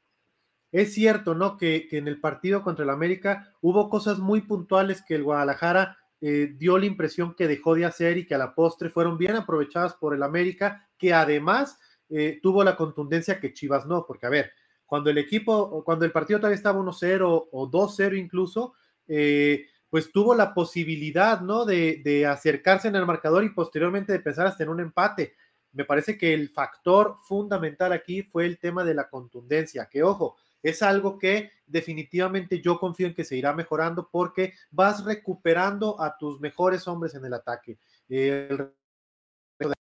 es 0.73 0.93
cierto, 0.93 1.35
¿no? 1.35 1.57
Que, 1.57 1.89
en 1.93 2.09
el 2.09 2.21
partido 2.21 2.63
contra 2.63 2.83
el 2.83 2.91
América 2.91 3.55
hubo 3.61 3.89
cosas 3.89 4.19
muy 4.19 4.41
puntuales 4.41 5.03
que 5.07 5.15
el 5.15 5.23
Guadalajara 5.23 5.99
eh, 6.27 6.55
dio 6.57 6.79
la 6.79 6.87
impresión 6.87 7.35
que 7.35 7.47
dejó 7.47 7.75
de 7.75 7.85
hacer 7.85 8.17
y 8.17 8.25
que 8.25 8.35
a 8.35 8.39
la 8.39 8.55
postre 8.55 8.89
fueron 8.89 9.19
bien 9.19 9.37
aprovechadas 9.37 9.93
por 9.93 10.15
el 10.15 10.23
América, 10.23 10.89
que 10.97 11.13
además 11.13 11.79
eh, 12.09 12.41
tuvo 12.43 12.65
la 12.65 12.77
contundencia 12.77 13.39
que 13.39 13.53
Chivas 13.53 13.85
no, 13.85 14.07
porque 14.07 14.25
a 14.25 14.31
ver, 14.31 14.53
cuando 14.87 15.11
el 15.11 15.19
equipo, 15.19 15.85
cuando 15.85 16.07
el 16.07 16.13
partido 16.13 16.39
todavía 16.41 16.57
estaba 16.57 16.81
1-0 16.81 17.49
o 17.53 17.71
2-0 17.71 18.19
incluso, 18.19 18.73
eh, 19.07 19.67
pues 19.91 20.13
tuvo 20.13 20.35
la 20.35 20.55
posibilidad, 20.55 21.43
¿no? 21.43 21.67
De, 21.67 22.27
acercarse 22.27 22.89
en 22.89 22.97
el 22.97 23.05
marcador 23.05 23.45
y 23.45 23.51
posteriormente 23.51 24.15
de 24.15 24.21
pensar 24.21 24.47
hasta 24.47 24.63
en 24.63 24.71
un 24.71 24.81
empate. 24.81 25.35
Me 25.73 25.85
parece 25.85 26.17
que 26.17 26.33
el 26.33 26.49
factor 26.49 27.19
fundamental 27.25 27.93
aquí 27.93 28.23
fue 28.23 28.47
el 28.47 28.59
tema 28.59 28.83
de 28.83 28.95
la 28.95 29.11
contundencia, 29.11 29.91
que 29.91 30.03
ojo, 30.03 30.39
es 30.65 30.83
algo 30.83 31.19
que 31.19 31.53
definitivamente 31.67 32.61
yo 32.63 32.81
confío 32.81 33.07
en 33.07 33.15
que 33.15 33.25
se 33.25 33.37
irá 33.37 33.53
mejorando 33.53 34.09
porque 34.11 34.55
vas 34.71 35.05
recuperando 35.05 36.01
a 36.01 36.17
tus 36.17 36.41
mejores 36.41 36.89
hombres 36.89 37.15
en 37.15 37.25
el 37.27 37.35
ataque. 37.35 37.79
el 38.09 38.73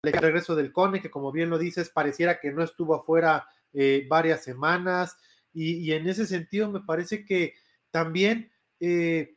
regreso 0.03 0.57
del 0.57 0.73
Cone, 0.73 1.03
que 1.03 1.11
como 1.11 1.31
bien 1.31 1.51
lo 1.51 1.59
dices, 1.59 1.91
pareciera 1.91 2.41
que 2.41 2.51
no 2.51 2.65
estuvo 2.65 2.95
afuera 2.95 3.47
eh, 3.75 4.07
varias 4.09 4.43
semanas 4.43 5.17
y, 5.53 5.93
en 5.93 6.09
ese 6.09 6.27
sentido 6.27 6.71
me 6.71 6.81
parece 6.81 7.27
que 7.27 7.55
también 7.91 8.51
eh, 8.81 9.37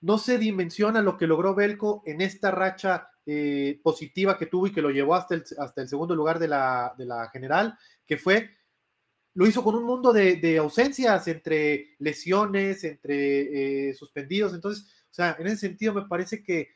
no 0.00 0.18
se 0.18 0.38
dimensiona 0.38 1.02
lo 1.02 1.16
que 1.16 1.28
logró 1.28 1.54
Belco 1.54 2.02
en 2.04 2.20
esta 2.20 2.50
racha 2.50 3.10
eh, 3.26 3.80
positiva 3.82 4.36
que 4.36 4.46
tuvo 4.46 4.66
y 4.66 4.72
que 4.72 4.82
lo 4.82 4.90
llevó 4.90 5.14
hasta 5.14 5.36
el, 5.36 5.44
hasta 5.56 5.82
el 5.82 5.88
segundo 5.88 6.16
lugar 6.16 6.40
de 6.40 6.48
la, 6.48 6.94
de 6.98 7.06
la, 7.06 7.28
general, 7.30 7.78
que 8.06 8.16
fue, 8.16 8.50
lo 9.34 9.46
hizo 9.46 9.62
con 9.62 9.74
un 9.74 9.84
mundo 9.84 10.12
de, 10.12 10.58
ausencias 10.58 11.26
entre 11.28 11.96
lesiones, 11.98 12.84
entre 12.84 13.92
suspendidos, 13.94 14.54
entonces, 14.54 14.84
o 15.10 15.14
sea, 15.14 15.36
en 15.38 15.46
ese 15.48 15.56
sentido 15.58 15.92
me 15.92 16.06
parece 16.06 16.42
que 16.42 16.70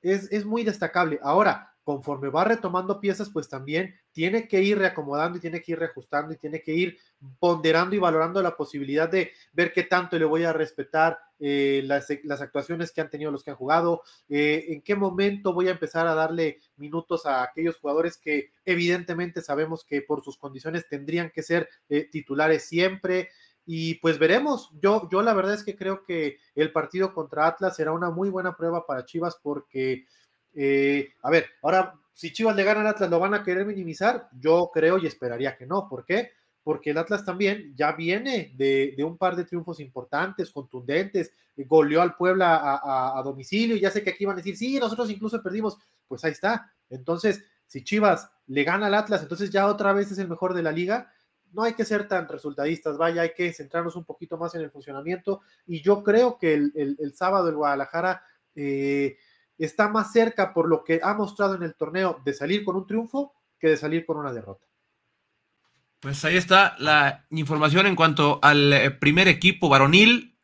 es, 0.00 0.30
es 0.30 0.44
muy 0.44 0.64
destacable. 0.64 1.18
Ahora, 1.22 1.73
conforme 1.84 2.30
va 2.30 2.44
retomando 2.44 2.98
piezas, 2.98 3.30
pues 3.30 3.48
también 3.48 3.94
tiene 4.10 4.48
que 4.48 4.62
ir 4.62 4.78
reacomodando 4.78 5.38
y 5.38 5.40
tiene 5.40 5.60
que 5.60 5.72
ir 5.72 5.78
reajustando 5.78 6.32
y 6.32 6.38
tiene 6.38 6.62
que 6.62 6.74
ir 6.74 6.98
ponderando 7.38 7.94
y 7.94 7.98
valorando 7.98 8.42
la 8.42 8.56
posibilidad 8.56 9.08
de 9.08 9.32
ver 9.52 9.72
qué 9.72 9.84
tanto 9.84 10.18
le 10.18 10.24
voy 10.24 10.44
a 10.44 10.52
respetar 10.52 11.18
eh, 11.38 11.82
las, 11.84 12.10
actuaciones 12.40 12.90
que 12.90 13.00
han 13.00 13.10
tenido 13.10 13.30
los 13.30 13.44
que 13.44 13.50
han 13.50 13.56
jugado, 13.56 14.02
eh, 14.28 14.66
en 14.68 14.82
qué 14.82 14.94
momento 14.94 15.52
voy 15.52 15.68
a 15.68 15.72
empezar 15.72 16.06
a 16.06 16.14
darle 16.14 16.60
minutos 16.76 17.26
a 17.26 17.42
aquellos 17.42 17.76
jugadores 17.76 18.16
que 18.16 18.52
evidentemente 18.64 19.42
sabemos 19.42 19.84
que 19.84 20.00
por 20.00 20.24
sus 20.24 20.38
condiciones 20.38 20.88
tendrían 20.88 21.30
que 21.30 21.42
ser 21.42 21.68
eh, 21.88 22.08
titulares 22.10 22.64
siempre. 22.64 23.28
y 23.66 23.94
pues 23.96 24.18
veremos. 24.18 24.70
Yo, 24.80 25.08
yo 25.10 25.22
la 25.22 25.34
verdad 25.34 25.54
es 25.54 25.64
que 25.64 25.76
creo 25.76 26.04
que 26.04 26.38
el 26.54 26.70
partido 26.72 27.14
contra 27.14 27.46
Atlas 27.46 27.76
será 27.76 27.92
una 27.92 28.10
muy 28.10 28.28
buena 28.30 28.56
prueba 28.56 28.86
para 28.86 29.04
Chivas 29.04 29.38
porque, 29.42 30.06
eh, 30.54 31.14
a 31.22 31.30
ver, 31.30 31.46
ahora 31.62 31.94
si 32.14 32.32
Chivas 32.32 32.54
le 32.54 32.62
ganan 32.62 32.86
a 32.86 32.90
Atlas, 32.90 33.10
¿lo 33.10 33.18
van 33.18 33.34
a 33.34 33.42
querer 33.42 33.66
minimizar? 33.66 34.28
Yo 34.38 34.70
creo 34.72 34.98
y 34.98 35.06
esperaría 35.06 35.56
que 35.56 35.66
no. 35.66 35.88
¿Por 35.88 36.04
qué? 36.04 36.30
Porque 36.62 36.90
el 36.90 36.98
Atlas 36.98 37.24
también 37.24 37.74
ya 37.76 37.92
viene 37.92 38.54
de, 38.56 38.94
un 39.04 39.18
par 39.18 39.36
de 39.36 39.44
triunfos 39.44 39.80
importantes, 39.80 40.50
contundentes, 40.50 41.32
goleó 41.56 42.00
al 42.00 42.14
Puebla 42.14 42.80
a, 42.82 43.20
domicilio, 43.22 43.76
ya 43.76 43.90
sé 43.90 44.02
que 44.02 44.10
aquí 44.10 44.24
van 44.24 44.34
a 44.34 44.36
decir, 44.38 44.56
sí, 44.56 44.78
nosotros 44.78 45.10
incluso 45.10 45.42
perdimos, 45.42 45.76
pues 46.06 46.24
ahí 46.24 46.32
está. 46.32 46.72
Entonces, 46.88 47.44
si 47.66 47.82
Chivas 47.82 48.30
le 48.46 48.62
gana 48.62 48.86
al 48.86 48.94
Atlas, 48.94 49.22
entonces 49.22 49.50
ya 49.50 49.66
otra 49.66 49.92
vez 49.92 50.10
es 50.10 50.18
el 50.18 50.28
mejor 50.28 50.54
de 50.54 50.62
la 50.62 50.72
liga, 50.72 51.12
no 51.52 51.62
hay 51.62 51.74
que 51.74 51.84
ser 51.84 52.08
tan 52.08 52.28
resultadistas, 52.28 52.96
vaya, 52.96 53.22
hay 53.22 53.32
que 53.34 53.52
centrarnos 53.52 53.96
un 53.96 54.04
poquito 54.04 54.36
más 54.36 54.54
en 54.54 54.62
el 54.62 54.70
funcionamiento 54.70 55.42
y 55.66 55.82
yo 55.82 56.02
creo 56.02 56.38
que 56.38 56.54
el, 56.54 57.12
sábado 57.14 57.48
el 57.48 57.56
Guadalajara 57.56 58.22
eh, 58.56 59.16
está 59.58 59.88
más 59.88 60.12
cerca 60.12 60.52
por 60.52 60.68
lo 60.68 60.84
que 60.84 61.00
ha 61.02 61.14
mostrado 61.14 61.54
en 61.54 61.62
el 61.62 61.74
torneo 61.74 62.20
de 62.24 62.34
salir 62.34 62.64
con 62.64 62.76
un 62.76 62.86
triunfo 62.86 63.34
que 63.58 63.68
de 63.68 63.76
salir 63.76 64.04
con 64.04 64.16
una 64.16 64.32
derrota. 64.32 64.66
Pues 66.04 66.22
ahí 66.26 66.36
está 66.36 66.76
la 66.78 67.24
información 67.30 67.86
en 67.86 67.96
cuanto 67.96 68.38
al 68.42 68.72
eh, 68.74 68.90
primer 68.90 69.26
equipo 69.26 69.70
varonil. 69.70 70.36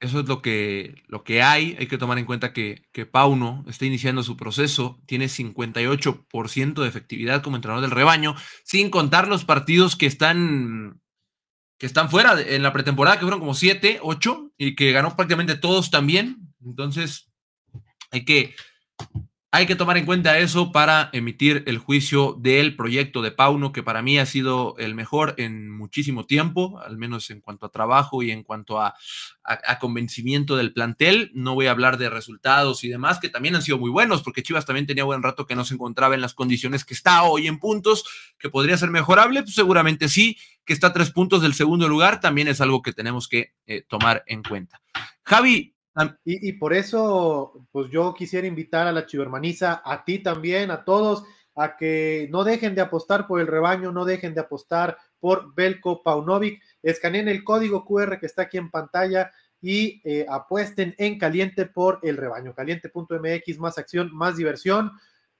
Eso 0.00 0.20
es 0.20 0.28
lo 0.28 0.40
que, 0.40 1.02
lo 1.08 1.24
que 1.24 1.42
hay. 1.42 1.76
Hay 1.78 1.88
que 1.88 1.98
tomar 1.98 2.16
en 2.16 2.24
cuenta 2.24 2.54
que, 2.54 2.86
que 2.90 3.04
Pauno 3.04 3.64
está 3.68 3.84
iniciando 3.84 4.22
su 4.22 4.38
proceso. 4.38 4.98
Tiene 5.04 5.26
58% 5.26 6.80
de 6.80 6.88
efectividad 6.88 7.42
como 7.42 7.56
entrenador 7.56 7.82
del 7.82 7.90
rebaño, 7.90 8.34
sin 8.64 8.88
contar 8.88 9.28
los 9.28 9.44
partidos 9.44 9.94
que 9.94 10.06
están, 10.06 11.02
que 11.76 11.84
están 11.84 12.08
fuera 12.08 12.40
en 12.40 12.62
la 12.62 12.72
pretemporada, 12.72 13.18
que 13.18 13.26
fueron 13.26 13.40
como 13.40 13.52
7, 13.52 13.98
8, 14.00 14.52
y 14.56 14.74
que 14.74 14.92
ganó 14.92 15.14
prácticamente 15.16 15.56
todos 15.56 15.90
también. 15.90 16.54
Entonces, 16.64 17.27
hay 18.10 18.24
que 18.24 18.54
hay 19.50 19.64
que 19.64 19.76
tomar 19.76 19.96
en 19.96 20.04
cuenta 20.04 20.38
eso 20.38 20.72
para 20.72 21.08
emitir 21.14 21.64
el 21.66 21.78
juicio 21.78 22.36
del 22.38 22.76
proyecto 22.76 23.22
de 23.22 23.30
Pauno, 23.30 23.72
que 23.72 23.82
para 23.82 24.02
mí 24.02 24.18
ha 24.18 24.26
sido 24.26 24.76
el 24.76 24.94
mejor 24.94 25.34
en 25.38 25.70
muchísimo 25.70 26.26
tiempo, 26.26 26.78
al 26.80 26.98
menos 26.98 27.30
en 27.30 27.40
cuanto 27.40 27.64
a 27.64 27.70
trabajo 27.70 28.22
y 28.22 28.30
en 28.30 28.42
cuanto 28.42 28.78
a, 28.78 28.94
convencimiento 29.80 30.54
del 30.54 30.74
plantel. 30.74 31.30
No 31.32 31.54
voy 31.54 31.66
a 31.66 31.70
hablar 31.70 31.96
de 31.96 32.10
resultados 32.10 32.84
y 32.84 32.88
demás, 32.88 33.20
que 33.20 33.30
también 33.30 33.54
han 33.54 33.62
sido 33.62 33.78
muy 33.78 33.90
buenos, 33.90 34.22
porque 34.22 34.42
Chivas 34.42 34.66
también 34.66 34.86
tenía 34.86 35.04
buen 35.04 35.22
rato 35.22 35.46
que 35.46 35.56
no 35.56 35.64
se 35.64 35.74
encontraba 35.74 36.14
en 36.14 36.20
las 36.20 36.34
condiciones 36.34 36.84
que 36.84 36.92
está 36.92 37.22
hoy 37.22 37.46
en 37.46 37.58
puntos, 37.58 38.04
que 38.38 38.50
podría 38.50 38.76
ser 38.76 38.90
mejorable, 38.90 39.42
pues 39.42 39.54
seguramente 39.54 40.10
sí, 40.10 40.36
que 40.66 40.74
está 40.74 40.88
a 40.88 40.92
tres 40.92 41.10
puntos 41.10 41.40
del 41.40 41.54
segundo 41.54 41.88
lugar, 41.88 42.20
también 42.20 42.48
es 42.48 42.60
algo 42.60 42.82
que 42.82 42.92
tenemos 42.92 43.28
que 43.28 43.54
eh, 43.66 43.82
tomar 43.88 44.24
en 44.26 44.42
cuenta. 44.42 44.82
Javi, 45.24 45.74
y, 46.24 46.52
por 46.52 46.74
eso, 46.74 47.66
pues 47.72 47.90
yo 47.90 48.14
quisiera 48.14 48.46
invitar 48.46 48.86
a 48.86 48.92
la 48.92 49.06
chivermaniza, 49.06 49.82
a 49.84 50.04
ti 50.04 50.20
también, 50.20 50.70
a 50.70 50.84
todos, 50.84 51.24
a 51.56 51.76
que 51.76 52.28
no 52.30 52.44
dejen 52.44 52.74
de 52.76 52.82
apostar 52.82 53.26
por 53.26 53.40
el 53.40 53.48
rebaño, 53.48 53.90
no 53.90 54.04
dejen 54.04 54.34
de 54.34 54.40
apostar 54.40 54.96
por 55.18 55.54
Belko 55.54 56.02
Paunovic. 56.02 56.62
Escaneen 56.82 57.28
el 57.28 57.42
código 57.42 57.84
QR 57.84 58.20
que 58.20 58.26
está 58.26 58.42
aquí 58.42 58.58
en 58.58 58.70
pantalla 58.70 59.32
y 59.60 60.00
eh, 60.04 60.24
apuesten 60.28 60.94
en 60.98 61.18
caliente 61.18 61.66
por 61.66 61.98
el 62.02 62.16
rebaño. 62.16 62.54
Caliente.mx, 62.54 63.58
más 63.58 63.76
acción, 63.76 64.14
más 64.14 64.36
diversión. 64.36 64.92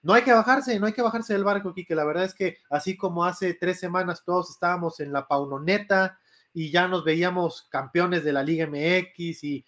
No 0.02 0.14
hay 0.14 0.22
que 0.22 0.32
bajarse, 0.32 0.78
no 0.78 0.86
hay 0.86 0.92
que 0.92 1.02
bajarse 1.02 1.32
del 1.32 1.44
barco 1.44 1.74
que 1.74 1.94
la 1.94 2.04
verdad 2.04 2.24
es 2.24 2.34
que 2.34 2.58
así 2.70 2.96
como 2.96 3.24
hace 3.24 3.54
tres 3.54 3.80
semanas 3.80 4.22
todos 4.24 4.50
estábamos 4.50 5.00
en 5.00 5.12
la 5.12 5.26
paunoneta 5.26 6.18
y 6.52 6.70
ya 6.70 6.88
nos 6.88 7.04
veíamos 7.04 7.68
campeones 7.70 8.24
de 8.24 8.32
la 8.32 8.42
Liga 8.42 8.66
MX 8.66 9.44
y 9.44 9.64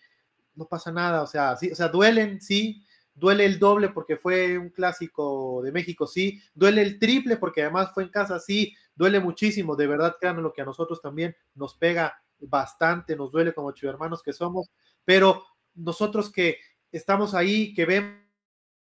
no 0.55 0.67
pasa 0.67 0.91
nada, 0.93 1.23
o 1.23 1.27
sea, 1.27 1.57
sí, 1.57 1.71
o 1.71 1.75
sea, 1.75 1.89
duelen, 1.89 2.41
sí, 2.41 2.85
duele 3.15 3.45
el 3.45 3.59
doble 3.59 3.91
porque 3.91 4.17
fue 4.17 4.59
un 4.59 4.71
clásico 4.71 5.61
de 5.63 5.73
México, 5.73 6.07
sí, 6.07 6.41
duele 6.55 6.83
el 6.83 6.99
triple 6.99 7.37
porque 7.37 7.63
además 7.63 7.91
fue 7.93 8.05
en 8.05 8.09
casa, 8.09 8.39
sí, 8.39 8.75
duele 8.95 9.21
muchísimo, 9.21 9.77
de 9.77 9.87
verdad, 9.87 10.17
créanme 10.21 10.43
lo 10.43 10.53
que 10.53 10.63
a 10.63 10.65
nosotros 10.65 11.01
también 11.01 11.37
nos 11.55 11.75
pega 11.75 12.15
bastante, 12.39 13.17
nos 13.17 13.31
duele 13.31 13.53
como 13.53 13.73
hermanos 13.83 14.23
que 14.23 14.33
somos, 14.33 14.71
pero 15.05 15.45
nosotros 15.75 16.31
que 16.33 16.59
estamos 16.91 17.35
ahí, 17.35 17.75
que 17.75 17.85
vemos 17.85 18.21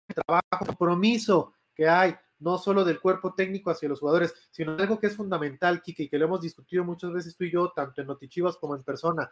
el 0.07 0.15
trabajo, 0.15 0.65
compromiso 0.65 1.53
que 1.73 1.87
hay, 1.87 2.15
no 2.39 2.57
solo 2.57 2.83
del 2.83 2.99
cuerpo 2.99 3.33
técnico 3.33 3.71
hacia 3.71 3.89
los 3.89 3.99
jugadores, 3.99 4.33
sino 4.51 4.73
algo 4.73 4.99
que 4.99 5.07
es 5.07 5.15
fundamental, 5.15 5.81
Kike, 5.81 6.03
y 6.03 6.09
que 6.09 6.17
lo 6.17 6.25
hemos 6.25 6.41
discutido 6.41 6.83
muchas 6.83 7.11
veces 7.11 7.35
tú 7.35 7.45
y 7.45 7.51
yo, 7.51 7.71
tanto 7.73 8.01
en 8.01 8.07
Notichivas 8.07 8.57
como 8.57 8.75
en 8.75 8.83
persona, 8.83 9.31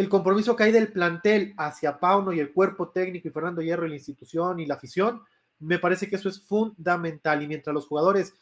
el 0.00 0.08
compromiso 0.08 0.56
que 0.56 0.62
hay 0.62 0.72
del 0.72 0.90
plantel 0.90 1.52
hacia 1.58 2.00
Pauno 2.00 2.32
y 2.32 2.40
el 2.40 2.54
cuerpo 2.54 2.88
técnico 2.88 3.28
y 3.28 3.30
Fernando 3.30 3.60
Hierro 3.60 3.84
y 3.84 3.90
la 3.90 3.96
institución 3.96 4.58
y 4.58 4.64
la 4.64 4.76
afición, 4.76 5.22
me 5.58 5.78
parece 5.78 6.08
que 6.08 6.16
eso 6.16 6.30
es 6.30 6.40
fundamental. 6.40 7.42
Y 7.42 7.46
mientras 7.46 7.74
los 7.74 7.86
jugadores 7.86 8.32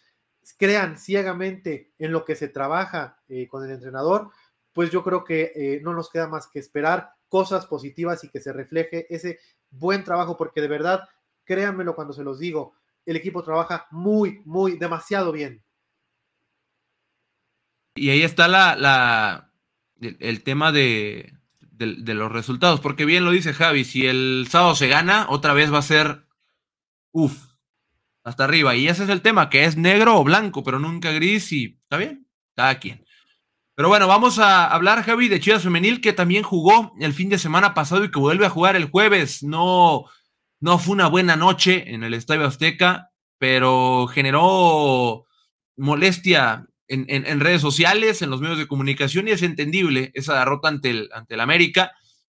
crean 0.57 0.97
ciegamente 0.99 1.91
en 1.99 2.13
lo 2.13 2.25
que 2.25 2.37
se 2.37 2.47
trabaja 2.47 3.21
eh, 3.29 3.49
con 3.49 3.65
el 3.65 3.73
entrenador, 3.73 4.31
pues 4.73 4.93
yo 4.93 5.03
creo 5.03 5.25
que 5.25 5.51
eh, 5.57 5.81
no 5.83 5.95
nos 5.95 6.11
queda 6.11 6.29
más 6.29 6.47
que 6.47 6.61
esperar 6.61 7.11
cosas 7.29 7.67
positivas 7.67 8.23
y 8.23 8.29
que 8.29 8.41
se 8.41 8.53
refleje 8.53 9.13
ese 9.13 9.41
buen 9.69 10.05
trabajo, 10.05 10.37
porque 10.37 10.61
de 10.61 10.69
verdad, 10.69 11.09
créanmelo 11.43 11.97
cuando 11.97 12.13
se 12.13 12.23
los 12.23 12.39
digo, 12.39 12.75
el 13.05 13.17
equipo 13.17 13.43
trabaja 13.43 13.89
muy, 13.91 14.43
muy, 14.45 14.79
demasiado 14.79 15.33
bien. 15.33 15.65
Y 17.97 18.11
ahí 18.11 18.23
está 18.23 18.47
la, 18.47 18.77
la 18.77 19.51
el 20.01 20.45
tema 20.45 20.71
de, 20.71 21.38
de, 21.79 22.15
los 22.15 22.33
resultados, 22.33 22.81
porque 22.81 23.05
bien 23.05 23.25
lo 23.25 23.31
dice 23.31 23.55
Javi, 23.55 23.85
si 23.85 24.07
el 24.07 24.47
sábado 24.51 24.75
se 24.75 24.89
gana, 24.89 25.27
otra 25.29 25.53
vez 25.53 25.73
va 25.73 25.79
a 25.79 25.83
ser, 25.83 26.27
uff, 27.13 27.37
hasta 28.25 28.45
arriba. 28.45 28.75
Y 28.75 28.89
ese 28.89 29.05
es 29.05 29.09
el 29.11 29.23
tema, 29.23 29.49
que 29.49 29.65
es 29.65 29.77
negro 29.77 30.19
o 30.19 30.25
blanco, 30.25 30.65
pero 30.65 30.79
nunca 30.79 31.13
gris 31.13 31.53
y 31.53 31.79
está 31.83 31.97
bien, 31.97 32.27
cada 32.55 32.79
quien. 32.79 33.05
Pero 33.75 33.89
bueno, 33.89 34.09
vamos 34.09 34.41
a 34.41 34.67
hablar, 34.67 35.05
Javi, 35.05 35.29
de 35.29 35.39
Chivas 35.39 35.63
Femenil, 35.63 36.01
que 36.01 36.13
también 36.13 36.43
jugó 36.43 36.93
el 36.99 37.13
fin 37.13 37.29
de 37.29 37.39
semana 37.39 37.75
pasado 37.75 38.05
y 38.05 38.11
que 38.11 38.19
vuelve 38.19 38.45
a 38.45 38.51
jugar 38.51 38.75
el 38.75 38.91
jueves. 38.91 39.45
No, 39.45 40.07
no 40.59 40.79
fue 40.79 40.95
una 40.95 41.07
buena 41.07 41.37
noche 41.37 41.95
en 41.95 42.03
el 42.03 42.15
Estadio 42.15 42.45
Azteca, 42.45 43.13
pero 43.39 44.09
generó 44.09 45.27
molestia 45.77 46.67
en, 46.89 47.41
redes 47.41 47.61
sociales, 47.61 48.23
en 48.23 48.31
los 48.31 48.41
medios 48.41 48.59
de 48.59 48.67
comunicación, 48.67 49.29
y 49.29 49.33
es 49.33 49.43
entendible 49.43 50.11
esa 50.15 50.39
derrota 50.39 50.69
ante 50.69 50.91
el, 50.91 51.11
ante 51.13 51.35
el 51.35 51.41
América. 51.41 51.93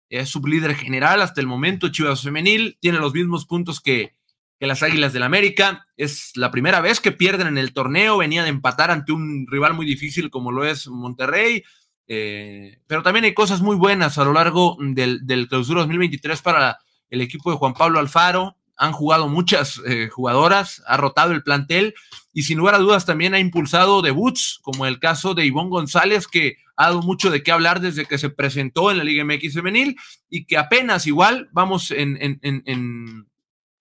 Es 0.09 0.29
sublíder 0.29 0.75
general 0.75 1.21
hasta 1.21 1.41
el 1.41 1.47
momento, 1.47 1.89
Chivas 1.89 2.21
Femenil, 2.21 2.77
tiene 2.79 2.99
los 2.99 3.13
mismos 3.13 3.45
puntos 3.45 3.81
que, 3.81 4.15
que 4.59 4.67
las 4.67 4.83
Águilas 4.83 5.13
del 5.13 5.23
América. 5.23 5.87
Es 5.97 6.31
la 6.35 6.51
primera 6.51 6.79
vez 6.79 6.99
que 6.99 7.11
pierden 7.11 7.47
en 7.47 7.57
el 7.57 7.73
torneo, 7.73 8.17
venía 8.17 8.43
de 8.43 8.49
empatar 8.49 8.91
ante 8.91 9.11
un 9.11 9.45
rival 9.49 9.73
muy 9.73 9.85
difícil 9.85 10.29
como 10.29 10.51
lo 10.51 10.65
es 10.65 10.87
Monterrey. 10.87 11.63
Eh, 12.07 12.79
pero 12.87 13.01
también 13.03 13.25
hay 13.25 13.33
cosas 13.33 13.61
muy 13.61 13.75
buenas 13.75 14.17
a 14.17 14.23
lo 14.23 14.33
largo 14.33 14.77
del, 14.79 15.25
del 15.25 15.47
clausura 15.47 15.81
2023 15.81 16.41
para 16.41 16.77
el 17.09 17.21
equipo 17.21 17.51
de 17.51 17.57
Juan 17.57 17.73
Pablo 17.73 17.99
Alfaro 17.99 18.57
han 18.77 18.91
jugado 18.91 19.27
muchas 19.27 19.81
eh, 19.87 20.09
jugadoras, 20.09 20.83
ha 20.87 20.97
rotado 20.97 21.31
el 21.31 21.43
plantel 21.43 21.95
y 22.33 22.43
sin 22.43 22.57
lugar 22.57 22.75
a 22.75 22.79
dudas 22.79 23.05
también 23.05 23.33
ha 23.33 23.39
impulsado 23.39 24.01
debuts, 24.01 24.59
como 24.61 24.85
el 24.85 24.99
caso 24.99 25.33
de 25.33 25.45
Ivonne 25.45 25.69
González, 25.69 26.27
que 26.27 26.57
ha 26.75 26.87
dado 26.87 27.01
mucho 27.01 27.29
de 27.29 27.41
qué 27.41 27.51
hablar 27.51 27.79
desde 27.79 28.05
que 28.05 28.17
se 28.17 28.29
presentó 28.29 28.91
en 28.91 28.97
la 28.97 29.03
Liga 29.03 29.23
MX 29.23 29.53
femenil 29.53 29.95
y 30.29 30.45
que 30.45 30.57
apenas 30.57 31.07
igual 31.07 31.49
vamos 31.51 31.91
en, 31.91 32.17
en, 32.21 32.39
en, 32.41 32.63
en 32.65 33.25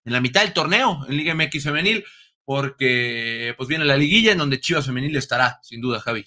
la 0.04 0.20
mitad 0.20 0.42
del 0.42 0.52
torneo 0.52 1.04
en 1.08 1.16
Liga 1.16 1.34
MX 1.34 1.64
femenil, 1.64 2.04
porque 2.44 3.54
pues 3.56 3.68
viene 3.68 3.84
la 3.84 3.96
liguilla 3.96 4.32
en 4.32 4.38
donde 4.38 4.60
Chivas 4.60 4.86
femenil 4.86 5.16
estará, 5.16 5.58
sin 5.62 5.80
duda, 5.80 6.00
Javi. 6.00 6.24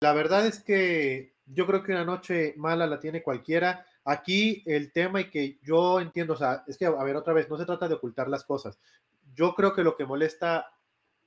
La 0.00 0.12
verdad 0.14 0.46
es 0.46 0.60
que 0.60 1.34
yo 1.44 1.66
creo 1.66 1.82
que 1.82 1.92
una 1.92 2.04
noche 2.04 2.54
mala 2.56 2.86
la 2.86 3.00
tiene 3.00 3.22
cualquiera 3.22 3.84
Aquí 4.08 4.62
el 4.66 4.92
tema 4.92 5.20
y 5.20 5.30
que 5.30 5.58
yo 5.64 5.98
entiendo, 5.98 6.34
o 6.34 6.36
sea, 6.36 6.62
es 6.68 6.78
que, 6.78 6.86
a 6.86 6.90
ver, 7.02 7.16
otra 7.16 7.32
vez, 7.32 7.50
no 7.50 7.58
se 7.58 7.66
trata 7.66 7.88
de 7.88 7.94
ocultar 7.94 8.28
las 8.28 8.44
cosas. 8.44 8.78
Yo 9.34 9.52
creo 9.56 9.74
que 9.74 9.82
lo 9.82 9.96
que 9.96 10.06
molesta 10.06 10.70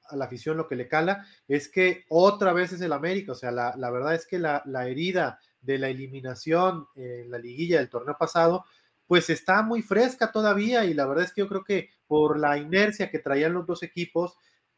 a 0.06 0.16
la 0.16 0.26
afición, 0.26 0.56
lo 0.56 0.66
que 0.66 0.78
le 0.78 0.88
cala, 0.88 1.26
es 1.46 1.68
que 1.68 2.06
otra 2.08 2.54
vez 2.54 2.72
es 2.72 2.80
el 2.80 2.94
América, 2.94 3.34
o 3.34 3.36
sea, 3.36 3.52
la, 3.52 3.92
verdad 3.92 4.16
es 4.16 4.26
que 4.26 4.40
la, 4.40 4.64
herida 4.88 5.40
de 5.60 5.78
la 5.78 5.90
eliminación 5.90 6.88
en 6.96 7.30
la 7.30 7.38
liguilla 7.38 7.80
del 7.80 7.90
torneo 7.90 8.16
pasado, 8.18 8.64
pues 9.06 9.30
está 9.30 9.62
muy 9.62 9.82
fresca 9.82 10.32
todavía 10.32 10.86
y 10.86 10.94
la 10.94 11.06
verdad 11.06 11.26
es 11.26 11.34
que 11.34 11.42
yo 11.42 11.50
creo 11.50 11.66
que 11.66 11.90
por 12.08 12.40
la 12.40 12.58
inercia 12.58 13.12
que 13.12 13.20
traían 13.20 13.54
los 13.54 13.66
dos 13.66 13.84
equipos, 13.84 14.38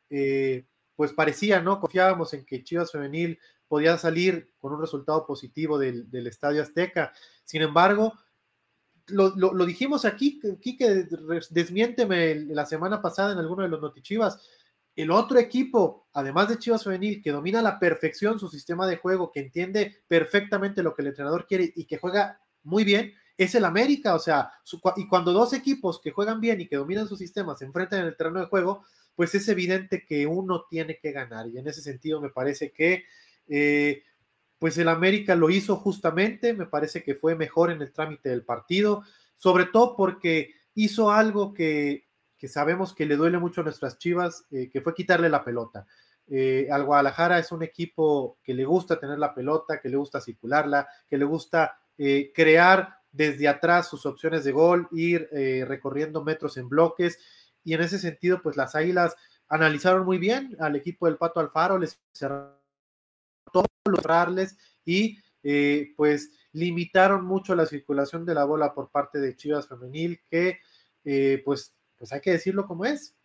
eh, 0.10 0.66
pues 0.96 1.14
parecía, 1.14 1.62
¿no? 1.62 1.80
Confiábamos 1.80 2.34
en 2.34 2.46
que 2.46 2.64
Chivas 2.64 2.92
Femenil 2.92 3.38
podía 3.72 3.98
salir 3.98 4.52
con 4.60 4.74
un 4.74 4.82
resultado 4.82 5.26
positivo 5.26 5.80
del, 5.80 6.28
Estadio 6.28 6.62
Azteca. 6.62 7.14
Sin 7.46 7.62
embargo, 7.62 8.12
lo, 9.08 9.66
dijimos 9.66 10.04
aquí, 10.04 10.42
que 10.78 11.08
desmiénteme 11.50 12.36
la 12.48 12.66
semana 12.66 13.02
pasada 13.02 13.32
en 13.32 13.40
alguno 13.40 13.64
de 13.64 13.70
los 13.70 13.80
notichivas, 13.80 14.46
el 14.94 15.10
otro 15.10 15.40
equipo, 15.40 16.10
además 16.12 16.50
de 16.50 16.60
Chivas 16.60 16.84
Femenil, 16.84 17.22
que 17.24 17.32
domina 17.32 17.60
a 17.60 17.62
la 17.62 17.80
perfección 17.80 18.42
su 18.42 18.50
sistema 18.50 18.86
de 18.88 18.98
juego, 18.98 19.32
que 19.32 19.40
entiende 19.40 20.04
perfectamente 20.06 20.84
lo 20.84 20.94
que 20.94 21.04
el 21.04 21.08
entrenador 21.08 21.48
quiere 21.48 21.72
y 21.74 21.86
que 21.86 21.98
juega 21.98 22.42
muy 22.64 22.84
bien, 22.84 23.14
es 23.38 23.56
el 23.56 23.64
América. 23.64 24.16
O 24.16 24.20
sea, 24.20 24.52
y 24.98 25.08
cuando 25.08 25.32
dos 25.32 25.54
equipos 25.54 26.02
que 26.02 26.12
juegan 26.12 26.42
bien 26.42 26.60
y 26.60 26.68
que 26.68 26.76
dominan 26.76 27.08
su 27.08 27.16
sistema 27.16 27.56
se 27.56 27.64
enfrentan 27.64 28.02
en 28.02 28.08
el 28.08 28.18
terreno 28.18 28.42
de 28.42 28.48
juego, 28.48 28.84
pues 29.16 29.34
es 29.34 29.48
evidente 29.48 30.06
que 30.06 30.28
uno 30.28 30.66
tiene 30.70 31.00
que 31.02 31.14
ganar. 31.14 31.48
Y 31.48 31.58
en 31.58 31.70
ese 31.70 31.82
sentido 31.82 32.20
me 32.20 32.32
parece 32.32 32.74
que, 32.74 33.06
eh, 33.54 34.04
pues 34.58 34.78
el 34.78 34.88
América 34.88 35.36
lo 35.36 35.50
hizo 35.50 35.76
justamente, 35.76 36.54
me 36.54 36.66
parece 36.66 37.04
que 37.04 37.16
fue 37.16 37.36
mejor 37.36 37.70
en 37.70 37.82
el 37.82 37.92
trámite 37.92 38.30
del 38.30 38.46
partido, 38.46 39.04
sobre 39.36 39.66
todo 39.66 39.98
porque 39.98 40.54
hizo 40.74 41.12
algo 41.12 41.54
que 41.54 42.10
que 42.38 42.48
sabemos 42.48 42.96
que 42.96 43.06
le 43.06 43.18
duele 43.18 43.38
mucho 43.38 43.62
a 43.62 43.64
nuestras 43.64 44.00
Chivas, 44.00 44.48
eh, 44.50 44.68
que 44.72 44.82
fue 44.82 44.96
quitarle 44.96 45.30
la 45.30 45.44
pelota. 45.44 45.86
Eh, 46.28 46.68
al 46.72 46.86
Guadalajara 46.86 47.38
es 47.38 47.52
un 47.52 47.62
equipo 47.62 48.40
que 48.42 48.56
le 48.56 48.66
gusta 48.66 49.00
tener 49.00 49.20
la 49.20 49.36
pelota, 49.36 49.80
que 49.80 49.90
le 49.90 49.98
gusta 49.98 50.20
circularla, 50.20 50.88
que 51.08 51.20
le 51.20 51.26
gusta 51.26 51.78
crear 52.34 52.96
desde 53.12 53.48
atrás 53.48 53.88
sus 53.88 54.08
opciones 54.08 54.44
de 54.44 54.52
gol, 54.52 54.88
ir 54.92 55.30
recorriendo 55.68 56.24
metros 56.24 56.58
en 56.58 56.68
bloques. 56.68 57.20
Y 57.64 57.76
en 57.76 57.82
ese 57.82 58.00
sentido, 58.00 58.42
pues 58.42 58.58
las 58.58 58.74
Águilas 58.74 59.16
analizaron 59.48 60.04
muy 60.04 60.18
bien 60.18 60.58
al 60.60 60.76
equipo 60.76 61.06
del 61.06 61.18
Pato 61.18 61.40
Alfaro, 61.40 61.78
les 61.78 62.02
cerraron 62.12 62.61
y 64.86 65.18
pues 65.96 66.32
limitaron 66.54 67.26
mucho 67.26 67.56
la 67.56 67.66
circulación 67.66 68.26
de 68.26 68.34
la 68.34 68.46
bola 68.46 68.74
por 68.74 68.90
parte 68.92 69.20
de 69.20 69.36
Chivas 69.36 69.68
Femenil, 69.68 70.22
que 70.30 70.60
pues 71.44 71.74
pues 72.02 72.12
hay 72.14 72.20
que 72.20 72.32
decirlo 72.32 72.66
como 72.66 72.86
es. 72.86 73.16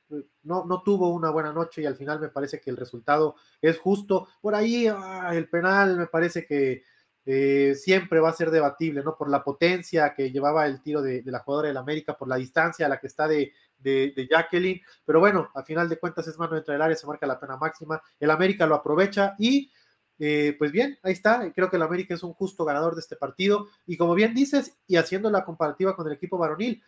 No, 0.43 0.67
no 0.67 0.83
tuvo 0.83 1.09
una 1.15 1.31
buena 1.31 1.51
noche 1.51 1.81
y 1.81 1.87
al 1.87 1.97
final 1.97 2.21
me 2.21 2.29
parece 2.29 2.61
que 2.61 2.69
el 2.69 2.77
resultado 2.77 3.37
es 3.63 3.79
justo. 3.79 4.29
Por 4.43 4.55
ahí 4.55 4.87
ah, 4.87 5.31
el 5.33 5.49
penal 5.49 5.97
me 5.97 6.07
parece 6.09 6.45
que 6.45 6.83
eh, 7.25 7.75
siempre 7.75 8.21
va 8.21 8.29
a 8.29 8.35
ser 8.35 8.51
debatible, 8.51 9.03
¿no? 9.03 9.17
Por 9.17 9.31
la 9.31 9.43
potencia 9.43 10.13
que 10.13 10.31
llevaba 10.31 10.67
el 10.67 10.83
tiro 10.83 11.01
de, 11.01 11.23
la 11.25 11.39
jugadora 11.39 11.69
del 11.69 11.79
América, 11.79 12.19
por 12.19 12.29
la 12.29 12.37
distancia 12.37 12.85
a 12.85 12.91
la 12.91 13.01
que 13.01 13.07
está 13.07 13.27
de, 13.27 13.55
de, 13.79 14.29
Jacqueline, 14.31 14.83
pero 15.07 15.21
bueno, 15.21 15.51
al 15.55 15.65
final 15.65 15.89
de 15.89 15.99
cuentas 15.99 16.29
es 16.29 16.37
mano 16.37 16.55
entre 16.55 16.75
el 16.75 16.83
área, 16.83 16.95
se 16.95 17.07
marca 17.07 17.27
la 17.27 17.41
pena 17.41 17.57
máxima, 17.57 18.03
el 18.21 18.31
América 18.31 18.67
lo 18.67 18.75
aprovecha 18.75 19.35
y 19.39 19.73
eh, 20.19 20.55
pues 20.59 20.73
bien, 20.73 20.99
ahí 21.03 21.13
está, 21.13 21.53
creo 21.53 21.69
que 21.71 21.77
el 21.77 21.83
América 21.83 22.15
es 22.15 22.23
un 22.23 22.33
justo 22.33 22.65
ganador 22.65 22.95
de 22.95 23.01
este 23.01 23.17
partido 23.17 23.69
y 23.87 23.97
como 23.97 24.15
bien 24.15 24.35
dices, 24.35 24.77
y 24.87 24.97
haciendo 24.97 25.31
la 25.31 25.45
comparativa 25.45 25.95
con 25.95 26.07
el 26.07 26.15
equipo 26.15 26.39
varonil, 26.39 26.83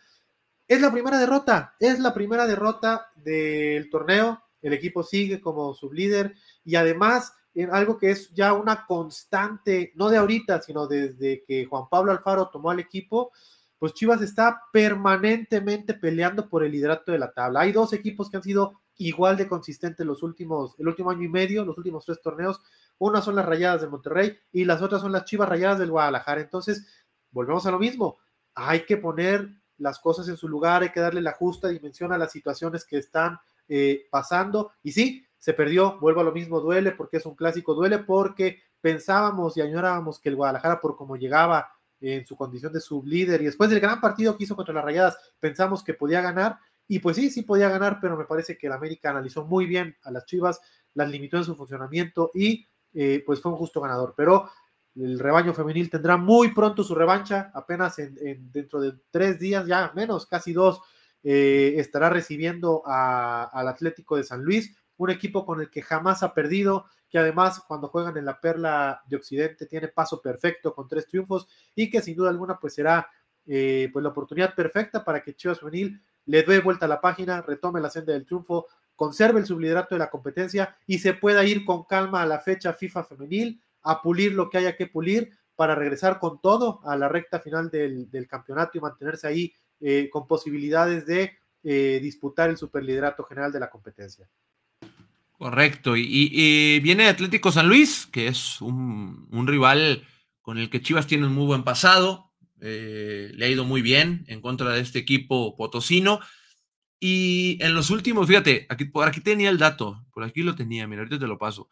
es 0.67 0.81
la 0.81 0.91
primera 0.91 1.17
derrota, 1.17 1.75
es 1.79 1.99
la 1.99 2.13
primera 2.13 2.45
derrota 2.45 3.07
del 3.15 3.89
torneo. 3.89 4.43
El 4.61 4.73
equipo 4.73 5.01
sigue 5.01 5.41
como 5.41 5.73
sublíder 5.73 6.35
y 6.63 6.75
además 6.75 7.33
en 7.55 7.73
algo 7.73 7.97
que 7.97 8.11
es 8.11 8.31
ya 8.33 8.53
una 8.53 8.85
constante, 8.85 9.91
no 9.95 10.09
de 10.09 10.17
ahorita, 10.17 10.61
sino 10.61 10.85
desde 10.85 11.43
que 11.43 11.65
Juan 11.65 11.89
Pablo 11.89 12.11
Alfaro 12.11 12.49
tomó 12.49 12.69
al 12.69 12.79
equipo, 12.79 13.31
pues 13.79 13.93
Chivas 13.93 14.21
está 14.21 14.61
permanentemente 14.71 15.95
peleando 15.95 16.47
por 16.47 16.63
el 16.63 16.71
liderato 16.71 17.11
de 17.11 17.19
la 17.19 17.31
tabla. 17.31 17.61
Hay 17.61 17.71
dos 17.71 17.93
equipos 17.93 18.29
que 18.29 18.37
han 18.37 18.43
sido 18.43 18.81
igual 18.97 19.37
de 19.37 19.47
consistentes 19.47 20.05
los 20.05 20.21
últimos, 20.21 20.75
el 20.77 20.87
último 20.87 21.09
año 21.09 21.23
y 21.23 21.29
medio, 21.29 21.65
los 21.65 21.77
últimos 21.77 22.05
tres 22.05 22.21
torneos. 22.21 22.61
Una 22.99 23.21
son 23.21 23.35
las 23.35 23.45
Rayadas 23.45 23.81
de 23.81 23.87
Monterrey 23.87 24.37
y 24.51 24.65
las 24.65 24.81
otras 24.81 25.01
son 25.01 25.11
las 25.11 25.25
Chivas 25.25 25.49
Rayadas 25.49 25.79
del 25.79 25.91
Guadalajara. 25.91 26.41
Entonces, 26.41 26.85
volvemos 27.31 27.65
a 27.65 27.71
lo 27.71 27.79
mismo. 27.79 28.19
Hay 28.53 28.85
que 28.85 28.97
poner 28.97 29.49
las 29.77 29.99
cosas 29.99 30.27
en 30.27 30.37
su 30.37 30.47
lugar, 30.47 30.83
hay 30.83 30.91
que 30.91 30.99
darle 30.99 31.21
la 31.21 31.31
justa 31.31 31.69
dimensión 31.69 32.11
a 32.11 32.17
las 32.17 32.31
situaciones 32.31 32.85
que 32.85 32.97
están 32.97 33.39
eh, 33.67 34.07
pasando. 34.11 34.71
Y 34.83 34.91
sí, 34.91 35.25
se 35.37 35.53
perdió, 35.53 35.97
vuelvo 35.99 36.21
a 36.21 36.25
lo 36.25 36.31
mismo, 36.31 36.59
duele 36.59 36.91
porque 36.91 37.17
es 37.17 37.25
un 37.25 37.35
clásico, 37.35 37.73
duele 37.73 37.99
porque 37.99 38.61
pensábamos 38.81 39.57
y 39.57 39.61
añorábamos 39.61 40.19
que 40.19 40.29
el 40.29 40.35
Guadalajara, 40.35 40.81
por 40.81 40.95
como 40.95 41.15
llegaba 41.15 41.71
en 42.01 42.25
su 42.25 42.35
condición 42.35 42.71
de 42.71 42.79
sublíder 42.79 43.41
y 43.41 43.45
después 43.45 43.69
del 43.69 43.79
gran 43.79 43.99
partido 43.99 44.37
que 44.37 44.43
hizo 44.43 44.55
contra 44.55 44.73
las 44.73 44.83
Rayadas, 44.83 45.17
pensamos 45.39 45.83
que 45.83 45.93
podía 45.93 46.21
ganar. 46.21 46.59
Y 46.87 46.99
pues 46.99 47.17
sí, 47.17 47.29
sí 47.29 47.43
podía 47.43 47.69
ganar, 47.69 47.99
pero 48.01 48.17
me 48.17 48.25
parece 48.25 48.57
que 48.57 48.67
el 48.67 48.73
América 48.73 49.11
analizó 49.11 49.45
muy 49.45 49.65
bien 49.65 49.95
a 50.03 50.11
las 50.11 50.25
Chivas, 50.25 50.59
las 50.93 51.09
limitó 51.09 51.37
en 51.37 51.43
su 51.43 51.55
funcionamiento 51.55 52.31
y 52.33 52.67
eh, 52.93 53.23
pues 53.25 53.41
fue 53.41 53.51
un 53.51 53.57
justo 53.57 53.81
ganador. 53.81 54.13
Pero 54.15 54.49
el 54.95 55.19
rebaño 55.19 55.53
femenil 55.53 55.89
tendrá 55.89 56.17
muy 56.17 56.53
pronto 56.53 56.83
su 56.83 56.95
revancha, 56.95 57.51
apenas 57.53 57.99
en, 57.99 58.51
dentro 58.51 58.81
de 58.81 58.93
tres 59.11 59.39
días, 59.39 59.65
ya 59.65 59.91
menos, 59.95 60.25
casi 60.25 60.53
dos, 60.53 60.81
eh, 61.23 61.75
estará 61.77 62.09
recibiendo 62.09 62.83
al 62.85 63.67
Atlético 63.67 64.17
de 64.17 64.23
San 64.23 64.43
Luis, 64.43 64.75
un 64.97 65.09
equipo 65.09 65.45
con 65.45 65.61
el 65.61 65.69
que 65.69 65.81
jamás 65.81 66.23
ha 66.23 66.33
perdido, 66.33 66.85
que 67.09 67.17
además 67.17 67.63
cuando 67.67 67.87
juegan 67.87 68.17
en 68.17 68.25
la 68.25 68.39
Perla 68.39 69.01
de 69.07 69.15
Occidente 69.15 69.65
tiene 69.65 69.87
paso 69.87 70.21
perfecto 70.21 70.73
con 70.73 70.87
tres 70.87 71.07
triunfos 71.07 71.47
y 71.73 71.89
que 71.89 72.01
sin 72.01 72.15
duda 72.15 72.29
alguna 72.29 72.59
pues 72.59 72.75
será 72.75 73.09
eh, 73.45 73.89
pues 73.91 74.03
la 74.03 74.09
oportunidad 74.09 74.53
perfecta 74.53 75.03
para 75.03 75.23
que 75.23 75.35
Chivas 75.35 75.59
Femenil 75.59 76.01
le 76.25 76.43
dé 76.43 76.59
vuelta 76.59 76.85
a 76.85 76.89
la 76.89 77.01
página, 77.01 77.41
retome 77.41 77.81
la 77.81 77.89
senda 77.89 78.13
del 78.13 78.25
triunfo, 78.25 78.67
conserve 78.99 79.39
el 79.39 79.45
subliderato 79.45 79.95
de 79.95 79.99
la 79.99 80.09
competencia 80.09 80.75
y 80.85 80.99
se 80.99 81.13
pueda 81.13 81.45
ir 81.45 81.63
con 81.63 81.85
calma 81.85 82.21
a 82.21 82.25
la 82.25 82.39
fecha 82.39 82.73
FIFA 82.73 83.05
femenil 83.05 83.61
a 83.81 84.01
pulir 84.01 84.33
lo 84.33 84.49
que 84.49 84.57
haya 84.57 84.75
que 84.75 84.87
pulir 84.87 85.31
para 85.55 85.73
regresar 85.73 86.19
con 86.19 86.41
todo 86.41 86.81
a 86.83 86.97
la 86.97 87.07
recta 87.07 87.39
final 87.39 87.71
del, 87.71 88.27
campeonato 88.29 88.77
y 88.77 88.81
mantenerse 88.81 89.25
ahí 89.25 89.53
eh, 89.79 90.09
con 90.11 90.27
posibilidades 90.27 91.05
de 91.05 91.31
eh, 91.63 91.99
disputar 92.01 92.49
el 92.49 92.57
superliderato 92.57 93.23
general 93.23 93.53
de 93.53 93.61
la 93.61 93.69
competencia. 93.69 94.27
Correcto, 95.31 95.95
y, 95.95 96.81
viene 96.81 97.07
Atlético 97.07 97.53
San 97.53 97.69
Luis, 97.69 98.05
que 98.05 98.27
es 98.27 98.59
un, 98.59 99.47
rival 99.47 100.05
con 100.41 100.57
el 100.57 100.69
que 100.69 100.81
Chivas 100.81 101.07
tiene 101.07 101.25
un 101.25 101.35
muy 101.35 101.45
buen 101.45 101.63
pasado, 101.63 102.33
eh, 102.59 103.31
le 103.33 103.45
ha 103.45 103.49
ido 103.49 103.63
muy 103.63 103.81
bien 103.81 104.25
en 104.27 104.41
contra 104.41 104.73
de 104.73 104.81
este 104.81 104.99
equipo 104.99 105.55
potosino. 105.55 106.19
Y 106.99 107.57
en 107.61 107.73
los 107.73 107.89
últimos, 107.91 108.27
fíjate, 108.27 108.65
aquí, 108.69 108.85
por 108.85 109.07
aquí 109.07 109.21
tenía 109.21 109.49
el 109.49 109.57
dato, 109.57 110.05
por 110.11 110.23
aquí 110.23 110.43
lo 110.43 110.55
tenía, 110.55 110.87
mira, 110.87 111.01
ahorita 111.01 111.19
te 111.19 111.27
lo 111.27 111.37
paso. 111.37 111.69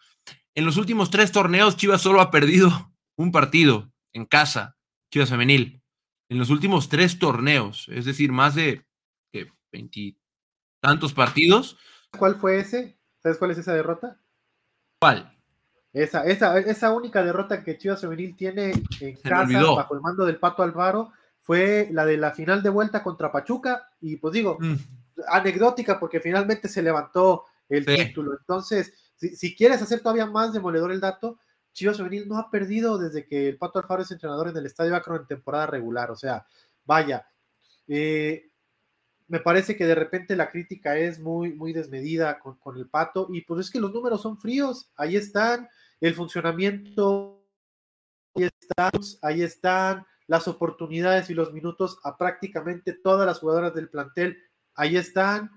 En 0.55 0.65
los 0.65 0.77
últimos 0.77 1.09
tres 1.09 1.31
torneos, 1.31 1.75
Chivas 1.75 2.01
solo 2.01 2.21
ha 2.21 2.31
perdido 2.31 2.93
un 3.17 3.31
partido 3.31 3.91
en 4.13 4.25
casa, 4.25 4.77
Chivas 5.11 5.29
Femenil. 5.29 5.81
En 6.29 6.37
los 6.37 6.49
últimos 6.49 6.89
tres 6.89 7.19
torneos, 7.19 7.87
es 7.89 8.05
decir, 8.05 8.31
más 8.31 8.55
de 8.55 8.85
veintitantos 9.71 11.13
partidos. 11.13 11.77
¿Cuál 12.17 12.35
fue 12.35 12.59
ese? 12.59 12.97
¿Sabes 13.21 13.37
cuál 13.37 13.51
es 13.51 13.57
esa 13.57 13.73
derrota? 13.73 14.19
¿Cuál? 14.99 15.33
Esa, 15.93 16.25
esa, 16.25 16.59
esa 16.59 16.93
única 16.93 17.23
derrota 17.23 17.63
que 17.63 17.77
Chivas 17.77 18.01
Femenil 18.01 18.35
tiene 18.35 18.71
en 18.99 19.15
casa 19.17 19.63
bajo 19.63 19.95
el 19.95 20.01
mando 20.01 20.25
del 20.25 20.37
Pato 20.37 20.63
Alvaro 20.63 21.11
fue 21.41 21.89
la 21.91 22.05
de 22.05 22.17
la 22.17 22.31
final 22.31 22.61
de 22.61 22.69
vuelta 22.69 23.03
contra 23.03 23.31
Pachuca. 23.31 23.89
Y 24.01 24.17
pues 24.17 24.33
digo, 24.33 24.57
mm. 24.59 24.75
Anecdótica 25.27 25.99
porque 25.99 26.19
finalmente 26.19 26.67
se 26.67 26.81
levantó 26.81 27.45
el 27.69 27.85
título. 27.85 28.37
Entonces, 28.37 28.93
si, 29.15 29.55
quieres 29.55 29.81
hacer 29.81 30.01
todavía 30.01 30.25
más 30.25 30.53
demoledor 30.53 30.91
el 30.91 30.99
dato, 30.99 31.39
Chivas 31.73 31.97
Femenil 31.97 32.27
no 32.27 32.37
ha 32.37 32.49
perdido 32.49 32.97
desde 32.97 33.25
que 33.25 33.49
el 33.49 33.57
Pato 33.57 33.79
Alfaro 33.79 34.01
es 34.01 34.11
entrenador 34.11 34.49
en 34.49 34.57
el 34.57 34.65
Estadio 34.65 34.95
Akron 34.95 35.21
en 35.21 35.27
temporada 35.27 35.67
regular. 35.67 36.11
O 36.11 36.15
sea, 36.15 36.45
vaya, 36.85 37.27
eh, 37.87 38.49
me 39.27 39.39
parece 39.39 39.75
que 39.75 39.85
de 39.85 39.95
repente 39.95 40.35
la 40.35 40.49
crítica 40.49 40.97
es 40.97 41.19
muy, 41.19 41.53
muy 41.53 41.73
desmedida 41.73 42.39
con, 42.39 42.77
el 42.77 42.87
Pato 42.87 43.27
y 43.31 43.41
pues 43.41 43.65
es 43.65 43.71
que 43.71 43.79
los 43.79 43.93
números 43.93 44.21
son 44.21 44.39
fríos, 44.39 44.91
ahí 44.95 45.15
están, 45.15 45.67
el 45.99 46.13
funcionamiento, 46.13 47.43
ahí 48.35 48.43
están, 48.45 48.91
ahí 49.21 49.41
están 49.41 50.05
las 50.27 50.47
oportunidades 50.47 51.29
y 51.29 51.33
los 51.33 51.53
minutos 51.53 51.99
a 52.03 52.17
prácticamente 52.17 52.93
todas 52.93 53.25
las 53.25 53.39
jugadoras 53.39 53.73
del 53.73 53.89
plantel, 53.89 54.37
ahí 54.77 54.95
están 54.95 55.51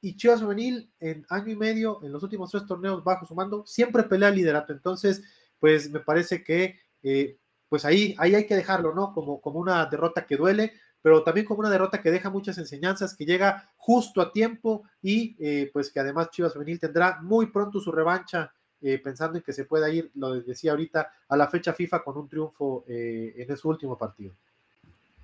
y 0.00 0.16
Chivas 0.16 0.40
Femenil 0.40 0.90
en 0.98 1.24
año 1.28 1.52
y 1.52 1.56
medio, 1.56 2.00
en 2.02 2.12
los 2.12 2.22
últimos 2.22 2.50
tres 2.50 2.66
torneos 2.66 3.04
bajo 3.04 3.24
su 3.24 3.34
mando, 3.34 3.64
siempre 3.66 4.02
pelea 4.02 4.30
el 4.30 4.34
liderato. 4.34 4.72
Entonces, 4.72 5.22
pues 5.60 5.90
me 5.90 6.00
parece 6.00 6.42
que 6.42 6.80
eh, 7.02 7.38
pues 7.68 7.84
ahí, 7.84 8.14
ahí 8.18 8.34
hay 8.34 8.46
que 8.46 8.56
dejarlo, 8.56 8.94
¿no? 8.94 9.12
Como, 9.12 9.40
como 9.40 9.60
una 9.60 9.86
derrota 9.86 10.26
que 10.26 10.36
duele, 10.36 10.72
pero 11.00 11.22
también 11.22 11.46
como 11.46 11.60
una 11.60 11.70
derrota 11.70 12.02
que 12.02 12.10
deja 12.10 12.30
muchas 12.30 12.58
enseñanzas, 12.58 13.14
que 13.14 13.24
llega 13.24 13.70
justo 13.76 14.20
a 14.20 14.32
tiempo 14.32 14.82
y 15.00 15.36
eh, 15.38 15.70
pues 15.72 15.92
que 15.92 16.00
además 16.00 16.30
Chivas 16.30 16.52
Femenil 16.52 16.80
tendrá 16.80 17.20
muy 17.22 17.46
pronto 17.46 17.78
su 17.80 17.92
revancha, 17.92 18.52
eh, 18.80 18.98
pensando 18.98 19.38
en 19.38 19.44
que 19.44 19.52
se 19.52 19.64
pueda 19.66 19.88
ir, 19.88 20.10
lo 20.14 20.34
decía 20.40 20.72
ahorita, 20.72 21.12
a 21.28 21.36
la 21.36 21.46
fecha 21.46 21.72
FIFA 21.72 22.02
con 22.02 22.18
un 22.18 22.28
triunfo 22.28 22.84
en 22.88 23.56
su 23.56 23.68
último 23.68 23.96
partido. 23.96 24.34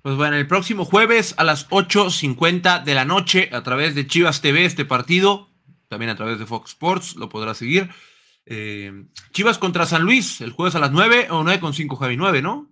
Pues 0.01 0.15
bueno, 0.15 0.37
el 0.37 0.47
próximo 0.47 0.85
jueves 0.85 1.35
a 1.37 1.43
las 1.43 1.69
8.50 1.69 2.83
de 2.83 2.95
la 2.95 3.03
noche 3.03 3.49
a 3.51 3.63
través 3.63 3.95
de 3.95 4.07
Chivas 4.07 4.41
TV 4.41 4.63
este 4.63 4.85
partido, 4.85 5.49
también 5.89 6.09
a 6.09 6.15
través 6.15 6.39
de 6.39 6.45
Fox 6.45 6.71
Sports, 6.71 7.15
lo 7.17 7.27
podrá 7.27 7.53
seguir. 7.53 7.89
Eh, 8.45 9.05
Chivas 9.31 9.57
contra 9.57 9.85
San 9.85 10.03
Luis, 10.03 10.39
el 10.39 10.51
jueves 10.51 10.75
a 10.75 10.79
las 10.79 10.91
9 10.91 11.27
o 11.31 11.43
9.5, 11.43 11.97
Javi, 11.97 12.15
9, 12.15 12.41
¿no? 12.41 12.71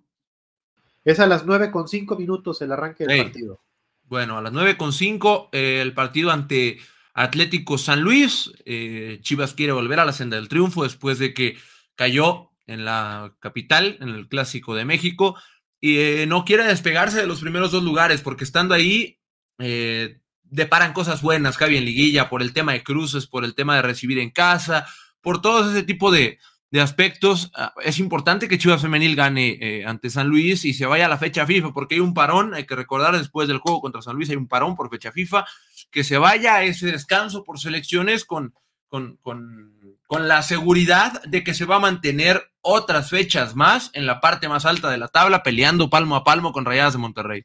Es 1.04 1.20
a 1.20 1.26
las 1.26 1.46
9.5 1.46 2.18
minutos 2.18 2.62
el 2.62 2.72
arranque 2.72 3.06
del 3.06 3.24
partido. 3.24 3.60
Bueno, 4.04 4.38
a 4.38 4.42
las 4.42 4.52
9.5 4.52 5.50
eh, 5.52 5.80
el 5.82 5.92
partido 5.92 6.30
ante 6.30 6.78
Atlético 7.12 7.76
San 7.76 8.00
Luis. 8.00 8.52
Eh, 8.64 9.18
Chivas 9.20 9.52
quiere 9.52 9.72
volver 9.72 10.00
a 10.00 10.06
la 10.06 10.12
senda 10.12 10.36
del 10.36 10.48
triunfo 10.48 10.84
después 10.84 11.18
de 11.18 11.34
que 11.34 11.58
cayó 11.94 12.50
en 12.66 12.84
la 12.84 13.34
capital, 13.40 13.98
en 14.00 14.10
el 14.10 14.28
Clásico 14.28 14.74
de 14.74 14.84
México, 14.84 15.36
y 15.80 15.98
eh, 15.98 16.26
no 16.26 16.44
quiere 16.44 16.64
despegarse 16.64 17.18
de 17.18 17.26
los 17.26 17.40
primeros 17.40 17.70
dos 17.70 17.82
lugares, 17.82 18.20
porque 18.20 18.44
estando 18.44 18.74
ahí 18.74 19.18
eh, 19.58 20.20
deparan 20.42 20.92
cosas 20.92 21.22
buenas, 21.22 21.56
Javi, 21.56 21.76
en 21.76 21.84
liguilla, 21.84 22.28
por 22.28 22.42
el 22.42 22.52
tema 22.52 22.72
de 22.72 22.82
cruces, 22.82 23.26
por 23.26 23.44
el 23.44 23.54
tema 23.54 23.76
de 23.76 23.82
recibir 23.82 24.18
en 24.18 24.30
casa, 24.30 24.86
por 25.20 25.40
todo 25.40 25.70
ese 25.70 25.82
tipo 25.82 26.10
de, 26.10 26.38
de 26.70 26.80
aspectos. 26.80 27.50
Ah, 27.54 27.72
es 27.82 27.98
importante 27.98 28.48
que 28.48 28.58
Chivas 28.58 28.82
Femenil 28.82 29.16
gane 29.16 29.58
eh, 29.60 29.84
ante 29.86 30.10
San 30.10 30.28
Luis 30.28 30.64
y 30.64 30.74
se 30.74 30.86
vaya 30.86 31.06
a 31.06 31.08
la 31.08 31.18
fecha 31.18 31.46
FIFA, 31.46 31.72
porque 31.72 31.96
hay 31.96 32.00
un 32.00 32.14
parón, 32.14 32.54
hay 32.54 32.66
que 32.66 32.76
recordar 32.76 33.16
después 33.16 33.48
del 33.48 33.58
juego 33.58 33.80
contra 33.80 34.02
San 34.02 34.16
Luis, 34.16 34.30
hay 34.30 34.36
un 34.36 34.48
parón 34.48 34.76
por 34.76 34.90
fecha 34.90 35.12
FIFA, 35.12 35.46
que 35.90 36.04
se 36.04 36.18
vaya 36.18 36.56
a 36.56 36.64
ese 36.64 36.90
descanso 36.90 37.44
por 37.44 37.58
selecciones 37.58 38.24
con, 38.24 38.54
con, 38.88 39.16
con, 39.18 39.77
con 40.08 40.26
la 40.26 40.40
seguridad 40.40 41.22
de 41.24 41.44
que 41.44 41.52
se 41.52 41.66
va 41.66 41.76
a 41.76 41.80
mantener 41.80 42.50
otras 42.62 43.10
fechas 43.10 43.54
más 43.54 43.90
en 43.92 44.06
la 44.06 44.20
parte 44.20 44.48
más 44.48 44.64
alta 44.64 44.90
de 44.90 44.96
la 44.96 45.08
tabla, 45.08 45.42
peleando 45.42 45.90
palmo 45.90 46.16
a 46.16 46.24
palmo 46.24 46.50
con 46.50 46.64
Rayadas 46.64 46.94
de 46.94 46.98
Monterrey. 46.98 47.44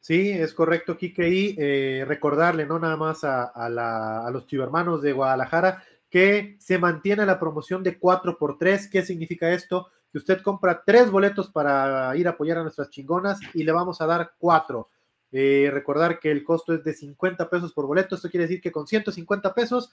Sí, 0.00 0.30
es 0.30 0.54
correcto, 0.54 0.96
Kike, 0.96 1.28
y 1.28 1.56
eh, 1.58 2.04
recordarle, 2.08 2.64
no 2.64 2.78
nada 2.78 2.96
más 2.96 3.22
a, 3.22 4.30
los 4.32 4.46
chivermanos 4.46 5.02
de 5.02 5.12
Guadalajara, 5.12 5.84
que 6.08 6.56
se 6.58 6.78
mantiene 6.78 7.26
la 7.26 7.38
promoción 7.38 7.82
de 7.82 8.00
4x3. 8.00 8.88
¿Qué 8.90 9.02
significa 9.02 9.52
esto? 9.52 9.88
Que 10.10 10.18
usted 10.18 10.40
compra 10.40 10.82
tres 10.84 11.10
boletos 11.10 11.50
para 11.50 12.16
ir 12.16 12.26
a 12.26 12.30
apoyar 12.30 12.56
a 12.58 12.62
nuestras 12.62 12.88
chingonas 12.88 13.38
y 13.52 13.62
le 13.62 13.72
vamos 13.72 14.00
a 14.00 14.06
dar 14.06 14.32
cuatro. 14.38 14.88
Eh, 15.32 15.68
recordar 15.70 16.18
que 16.18 16.30
el 16.30 16.42
costo 16.44 16.72
es 16.72 16.82
de 16.82 16.94
50 16.94 17.50
pesos 17.50 17.74
por 17.74 17.86
boleto. 17.86 18.14
Esto 18.14 18.30
quiere 18.30 18.46
decir 18.46 18.62
que 18.62 18.72
con 18.72 18.86
150 18.86 19.52
pesos 19.52 19.92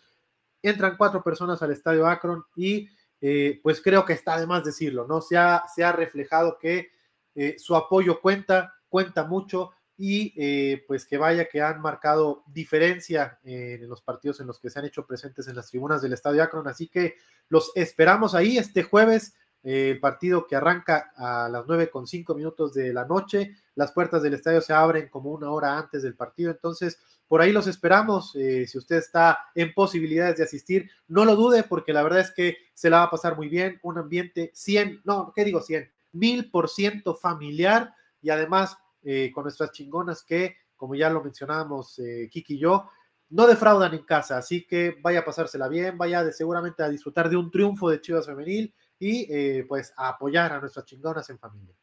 entran 0.62 0.98
cuatro 0.98 1.24
personas 1.24 1.62
al 1.62 1.72
estadio 1.72 2.08
Akron 2.08 2.44
y 2.56 2.88
eh, 3.20 3.60
pues 3.64 3.82
creo 3.82 4.06
que 4.06 4.14
está 4.14 4.40
de 4.40 4.48
más 4.48 4.64
decirlo, 4.64 5.08
¿no? 5.08 5.22
Se 5.22 5.38
ha, 5.38 5.64
se 5.74 5.84
ha 5.84 5.92
reflejado 5.92 6.58
que 6.58 6.90
eh, 7.36 7.56
su 7.58 7.76
apoyo 7.76 8.22
cuenta, 8.22 8.76
cuenta 8.90 9.24
mucho 9.24 9.72
y 9.98 10.34
eh, 10.38 10.84
pues 10.88 11.08
que 11.08 11.18
vaya 11.18 11.50
que 11.50 11.62
han 11.62 11.82
marcado 11.82 12.44
diferencia 12.48 13.40
en 13.44 13.90
los 13.90 14.04
partidos 14.04 14.40
en 14.40 14.46
los 14.46 14.60
que 14.60 14.70
se 14.70 14.78
han 14.78 14.86
hecho 14.86 15.08
presentes 15.08 15.48
en 15.48 15.56
las 15.56 15.70
tribunas 15.70 16.04
del 16.04 16.14
Estadio 16.14 16.44
Akron. 16.44 16.68
Así 16.68 16.88
que 16.88 17.16
los 17.50 17.72
esperamos 17.74 18.36
ahí 18.36 18.60
este 18.60 18.84
jueves, 18.84 19.34
eh, 19.64 19.92
el 19.92 20.00
partido 20.00 20.48
que 20.48 20.56
arranca 20.56 21.12
a 21.16 21.50
las 21.50 21.66
nueve 21.68 21.90
con 21.90 22.08
cinco 22.08 22.36
minutos 22.36 22.74
de 22.74 22.94
la 22.94 23.06
noche. 23.06 23.56
Las 23.76 23.92
puertas 23.92 24.24
del 24.24 24.34
estadio 24.34 24.62
se 24.62 24.74
abren 24.74 25.10
como 25.10 25.32
una 25.32 25.52
hora 25.52 25.78
antes 25.78 26.04
del 26.04 26.16
partido, 26.16 26.52
entonces 26.52 27.00
por 27.28 27.42
ahí 27.42 27.52
los 27.52 27.68
esperamos. 27.68 28.36
Eh, 28.36 28.66
si 28.68 28.78
usted 28.78 28.98
está 28.98 29.40
en 29.56 29.74
posibilidades 29.74 30.38
de 30.38 30.44
asistir, 30.44 30.90
no 31.08 31.26
lo 31.26 31.36
dude 31.36 31.64
porque 31.64 31.94
la 31.94 32.04
verdad 32.04 32.22
es 32.22 32.32
que 32.32 32.58
se 32.74 32.90
la 32.90 33.00
va 33.00 33.04
a 33.04 33.12
pasar 33.12 33.36
muy 33.36 33.50
bien. 33.50 33.80
Un 33.84 33.98
ambiente 33.98 34.52
100, 34.54 35.02
no, 35.04 35.34
¿qué 35.36 35.44
digo 35.44 35.62
100? 35.62 35.92
Mil 36.14 36.50
por 36.50 36.70
ciento 36.70 37.16
familiar 37.16 37.94
y 38.22 38.30
además 38.30 38.78
eh, 39.04 39.32
con 39.34 39.44
nuestras 39.44 39.72
chingonas 39.72 40.24
que, 40.24 40.56
como 40.76 40.96
ya 40.96 41.10
lo 41.10 41.24
mencionábamos 41.24 42.00
Kiki 42.30 42.56
y 42.56 42.60
yo, 42.60 42.90
no 43.30 43.46
defraudan 43.46 43.94
en 43.94 44.04
casa, 44.04 44.38
así 44.38 44.66
que 44.66 44.96
vaya 45.02 45.20
a 45.20 45.26
pasársela 45.26 45.68
bien, 45.68 45.98
vaya 45.98 46.24
de, 46.24 46.32
seguramente 46.32 46.84
a 46.84 46.90
disfrutar 46.90 47.30
de 47.30 47.36
un 47.36 47.52
triunfo 47.52 47.90
de 47.90 48.00
Chivas 48.00 48.26
Femenil 48.26 48.74
y 49.00 49.28
eh, 49.32 49.66
pues 49.68 49.94
a 49.98 50.10
apoyar 50.10 50.54
a 50.54 50.60
nuestras 50.60 50.86
chingonas 50.86 51.30
en 51.30 51.40
familia. 51.40 51.76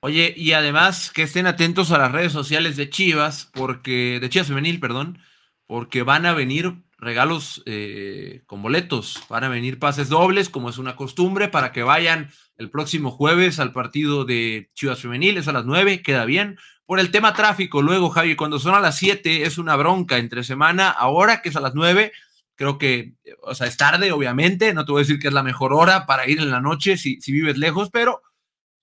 Oye, 0.00 0.32
y 0.36 0.52
además 0.52 1.10
que 1.10 1.22
estén 1.24 1.46
atentos 1.46 1.90
a 1.90 1.98
las 1.98 2.12
redes 2.12 2.32
sociales 2.32 2.76
de 2.76 2.88
Chivas, 2.88 3.50
porque, 3.52 4.18
de 4.20 4.28
Chivas 4.28 4.46
Femenil, 4.46 4.78
perdón, 4.78 5.18
porque 5.66 6.04
van 6.04 6.24
a 6.24 6.34
venir 6.34 6.84
regalos 6.98 7.62
eh, 7.66 8.42
con 8.46 8.62
boletos, 8.62 9.22
van 9.28 9.44
a 9.44 9.48
venir 9.48 9.80
pases 9.80 10.08
dobles, 10.08 10.48
como 10.50 10.70
es 10.70 10.78
una 10.78 10.94
costumbre, 10.94 11.48
para 11.48 11.72
que 11.72 11.82
vayan 11.82 12.30
el 12.56 12.70
próximo 12.70 13.10
jueves 13.10 13.58
al 13.58 13.72
partido 13.72 14.24
de 14.24 14.70
Chivas 14.74 15.00
Femenil, 15.00 15.36
es 15.36 15.48
a 15.48 15.52
las 15.52 15.64
9, 15.64 16.02
queda 16.02 16.24
bien. 16.24 16.58
Por 16.86 17.00
el 17.00 17.10
tema 17.10 17.34
tráfico, 17.34 17.82
luego, 17.82 18.08
Javi, 18.10 18.36
cuando 18.36 18.58
son 18.58 18.74
a 18.74 18.80
las 18.80 18.96
7 18.98 19.42
es 19.42 19.58
una 19.58 19.76
bronca 19.76 20.18
entre 20.18 20.44
semana, 20.44 20.90
ahora 20.90 21.42
que 21.42 21.48
es 21.50 21.56
a 21.56 21.60
las 21.60 21.74
9, 21.74 22.12
creo 22.58 22.76
que, 22.76 23.14
o 23.42 23.54
sea, 23.54 23.68
es 23.68 23.76
tarde, 23.76 24.10
obviamente, 24.10 24.74
no 24.74 24.84
te 24.84 24.90
voy 24.90 25.00
a 25.00 25.04
decir 25.04 25.20
que 25.20 25.28
es 25.28 25.34
la 25.34 25.44
mejor 25.44 25.72
hora 25.72 26.06
para 26.06 26.28
ir 26.28 26.40
en 26.40 26.50
la 26.50 26.60
noche 26.60 26.98
si, 26.98 27.20
si 27.20 27.30
vives 27.30 27.56
lejos, 27.56 27.88
pero 27.92 28.20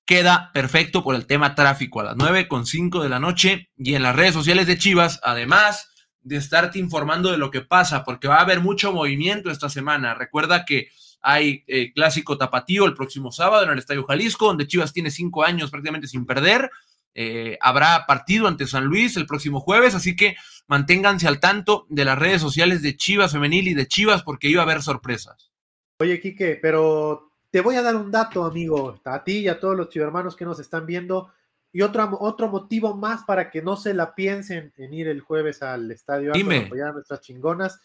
queda 0.06 0.52
perfecto 0.54 1.04
por 1.04 1.14
el 1.14 1.28
tema 1.28 1.56
tráfico 1.56 2.00
a 2.00 2.06
las 2.06 2.16
9 2.16 2.48
con 2.48 2.66
5 2.66 3.04
de 3.04 3.10
la 3.10 3.20
noche 3.20 3.70
y 3.76 3.96
en 3.96 4.04
las 4.04 4.16
redes 4.16 4.34
sociales 4.34 4.66
de 4.66 4.78
Chivas, 4.78 5.20
además 5.24 5.90
de 6.22 6.38
estarte 6.38 6.80
informando 6.80 7.32
de 7.32 7.38
lo 7.38 7.52
que 7.52 7.62
pasa, 7.62 8.06
porque 8.06 8.30
va 8.30 8.38
a 8.38 8.42
haber 8.44 8.62
mucho 8.62 8.94
movimiento 8.94 9.52
esta 9.52 9.70
semana. 9.70 10.14
Recuerda 10.14 10.64
que 10.64 10.88
hay 11.22 11.66
eh, 11.68 11.92
clásico 11.92 12.38
tapatío 12.38 12.86
el 12.86 12.94
próximo 12.94 13.32
sábado 13.32 13.64
en 13.64 13.72
el 13.72 13.80
Estadio 13.80 14.06
Jalisco, 14.06 14.48
donde 14.48 14.68
Chivas 14.68 14.94
tiene 14.94 15.12
cinco 15.12 15.44
años 15.44 15.70
prácticamente 15.70 16.08
sin 16.08 16.26
perder. 16.26 16.72
Eh, 17.18 17.58
habrá 17.62 18.06
partido 18.06 18.48
ante 18.48 18.68
San 18.68 18.86
Luis 18.86 19.16
el 19.16 19.26
próximo 19.26 19.62
jueves, 19.62 19.96
así 19.96 20.18
que 20.18 20.36
manténganse 20.68 21.28
al 21.28 21.40
tanto 21.40 21.88
de 21.90 22.04
las 22.04 22.20
redes 22.20 22.42
sociales 22.42 22.82
de 22.82 22.98
Chivas 22.98 23.32
Femenil 23.32 23.70
y 23.70 23.74
de 23.74 23.88
Chivas, 23.88 24.22
porque 24.22 24.50
iba 24.50 24.62
a 24.62 24.66
haber 24.66 24.82
sorpresas. 24.82 25.52
Oye, 26.00 26.20
Quique, 26.20 26.60
pero 26.62 27.32
te 27.50 27.62
voy 27.62 27.76
a 27.76 27.82
dar 27.82 27.96
un 27.96 28.12
dato, 28.12 28.44
amigo, 28.44 29.00
a 29.06 29.24
ti 29.24 29.40
y 29.40 29.48
a 29.48 29.62
todos 29.62 29.78
los 29.78 29.88
chivermanos 29.88 30.36
que 30.36 30.44
nos 30.44 30.60
están 30.60 30.86
viendo. 30.86 31.32
Y 31.72 31.82
otro, 31.82 32.18
otro 32.20 32.50
motivo 32.50 32.96
más 32.96 33.24
para 33.24 33.50
que 33.50 33.62
no 33.62 33.78
se 33.78 33.94
la 33.94 34.14
piensen 34.14 34.74
en 34.78 34.94
ir 34.94 35.08
el 35.08 35.22
jueves 35.22 35.62
al 35.62 35.90
estadio 35.90 36.34
a 36.34 36.66
apoyar 36.66 36.90
a 36.90 36.94
nuestras 36.94 37.22
chingonas. 37.22 37.80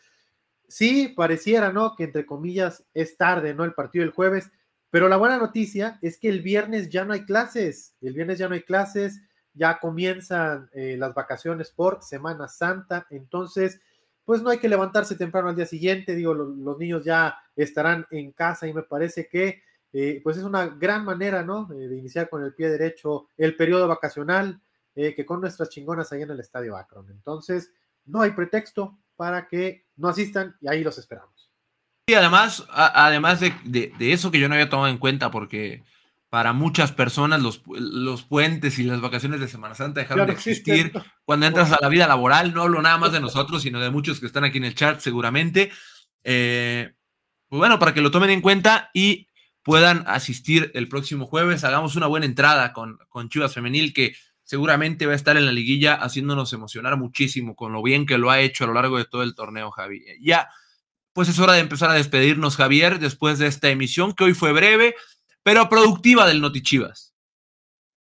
Sí, 0.66 1.12
pareciera, 1.16 1.72
¿no? 1.72 1.94
Que 1.94 2.04
entre 2.04 2.26
comillas 2.26 2.84
es 2.94 3.16
tarde, 3.16 3.54
¿no? 3.54 3.62
El 3.64 3.74
partido 3.74 4.04
del 4.04 4.12
jueves. 4.12 4.50
Pero 4.90 5.08
la 5.08 5.16
buena 5.16 5.38
noticia 5.38 5.98
es 6.02 6.18
que 6.18 6.28
el 6.28 6.42
viernes 6.42 6.90
ya 6.90 7.04
no 7.04 7.12
hay 7.12 7.24
clases. 7.24 7.94
El 8.00 8.14
viernes 8.14 8.38
ya 8.38 8.48
no 8.48 8.54
hay 8.54 8.62
clases. 8.62 9.22
Ya 9.54 9.78
comienzan 9.78 10.68
eh, 10.72 10.96
las 10.98 11.14
vacaciones 11.14 11.70
por 11.70 12.02
Semana 12.02 12.48
Santa. 12.48 13.06
Entonces, 13.10 13.80
pues 14.24 14.42
no 14.42 14.50
hay 14.50 14.58
que 14.58 14.68
levantarse 14.68 15.14
temprano 15.14 15.48
al 15.48 15.56
día 15.56 15.66
siguiente. 15.66 16.14
Digo, 16.16 16.34
los, 16.34 16.78
niños 16.78 17.04
ya 17.04 17.36
estarán 17.54 18.06
en 18.10 18.32
casa 18.32 18.66
y 18.66 18.74
me 18.74 18.82
parece 18.82 19.28
que 19.28 19.62
eh, 19.92 20.20
pues 20.22 20.36
es 20.36 20.44
una 20.44 20.66
gran 20.66 21.04
manera, 21.04 21.42
¿no? 21.42 21.72
Eh, 21.72 21.88
de 21.88 21.96
iniciar 21.96 22.28
con 22.28 22.44
el 22.44 22.54
pie 22.54 22.68
derecho 22.68 23.28
el 23.36 23.56
periodo 23.56 23.88
vacacional, 23.88 24.60
que 24.92 25.24
con 25.24 25.40
nuestras 25.40 25.70
chingonas 25.70 26.12
ahí 26.12 26.20
en 26.20 26.30
el 26.30 26.40
Estadio 26.40 26.76
Akron. 26.76 27.08
Entonces, 27.10 27.72
no 28.04 28.20
hay 28.20 28.32
pretexto 28.32 28.98
para 29.16 29.48
que 29.48 29.86
no 29.96 30.08
asistan 30.08 30.56
y 30.60 30.68
ahí 30.68 30.84
los 30.84 30.98
esperamos. 30.98 31.49
Y 32.10 32.14
además, 32.14 32.66
a, 32.70 33.06
además 33.06 33.38
de, 33.38 33.54
de, 33.62 33.92
de, 33.96 34.12
eso 34.12 34.32
que 34.32 34.40
yo 34.40 34.48
no 34.48 34.54
había 34.54 34.68
tomado 34.68 34.88
en 34.88 34.98
cuenta, 34.98 35.30
porque 35.30 35.84
para 36.28 36.52
muchas 36.52 36.90
personas 36.90 37.40
los, 37.40 37.62
los 37.68 38.24
puentes 38.24 38.80
y 38.80 38.82
las 38.82 39.00
vacaciones 39.00 39.38
de 39.38 39.46
Semana 39.46 39.76
Santa 39.76 40.00
dejaron 40.00 40.26
de 40.26 40.32
existir 40.32 40.92
cuando 41.24 41.46
entras 41.46 41.70
a 41.70 41.78
la 41.80 41.88
vida 41.88 42.08
laboral. 42.08 42.52
No 42.52 42.62
hablo 42.62 42.82
nada 42.82 42.98
más 42.98 43.12
de 43.12 43.20
nosotros, 43.20 43.62
sino 43.62 43.78
de 43.78 43.90
muchos 43.90 44.18
que 44.18 44.26
están 44.26 44.42
aquí 44.42 44.58
en 44.58 44.64
el 44.64 44.74
chat 44.74 44.98
seguramente. 44.98 45.70
pues 46.24 46.94
bueno, 47.48 47.78
para 47.78 47.94
que 47.94 48.00
lo 48.00 48.10
tomen 48.10 48.30
en 48.30 48.40
cuenta 48.40 48.90
y 48.92 49.28
puedan 49.62 50.02
asistir 50.08 50.72
el 50.74 50.88
próximo 50.88 51.26
jueves. 51.26 51.62
Hagamos 51.62 51.94
una 51.94 52.08
buena 52.08 52.26
entrada 52.26 52.72
con, 52.72 52.98
con 53.08 53.28
Chivas 53.28 53.54
Femenil, 53.54 53.94
que 53.94 54.16
seguramente 54.42 55.06
va 55.06 55.12
a 55.12 55.16
estar 55.16 55.36
en 55.36 55.46
la 55.46 55.52
liguilla 55.52 55.94
haciéndonos 55.94 56.52
emocionar 56.52 56.96
muchísimo 56.96 57.54
con 57.54 57.72
lo 57.72 57.84
bien 57.84 58.04
que 58.04 58.18
lo 58.18 58.32
ha 58.32 58.40
hecho 58.40 58.64
a 58.64 58.66
lo 58.66 58.74
largo 58.74 58.98
de 58.98 59.04
todo 59.04 59.22
el 59.22 59.36
torneo, 59.36 59.70
Javi. 59.70 60.02
Ya, 60.20 60.48
pues 61.12 61.28
es 61.28 61.38
hora 61.38 61.54
de 61.54 61.60
empezar 61.60 61.90
a 61.90 61.94
despedirnos, 61.94 62.56
Javier, 62.56 62.98
después 62.98 63.38
de 63.38 63.46
esta 63.46 63.68
emisión 63.68 64.14
que 64.14 64.24
hoy 64.24 64.34
fue 64.34 64.52
breve, 64.52 64.94
pero 65.42 65.68
productiva 65.68 66.26
del 66.26 66.40
Noti 66.40 66.62
Chivas. 66.62 67.14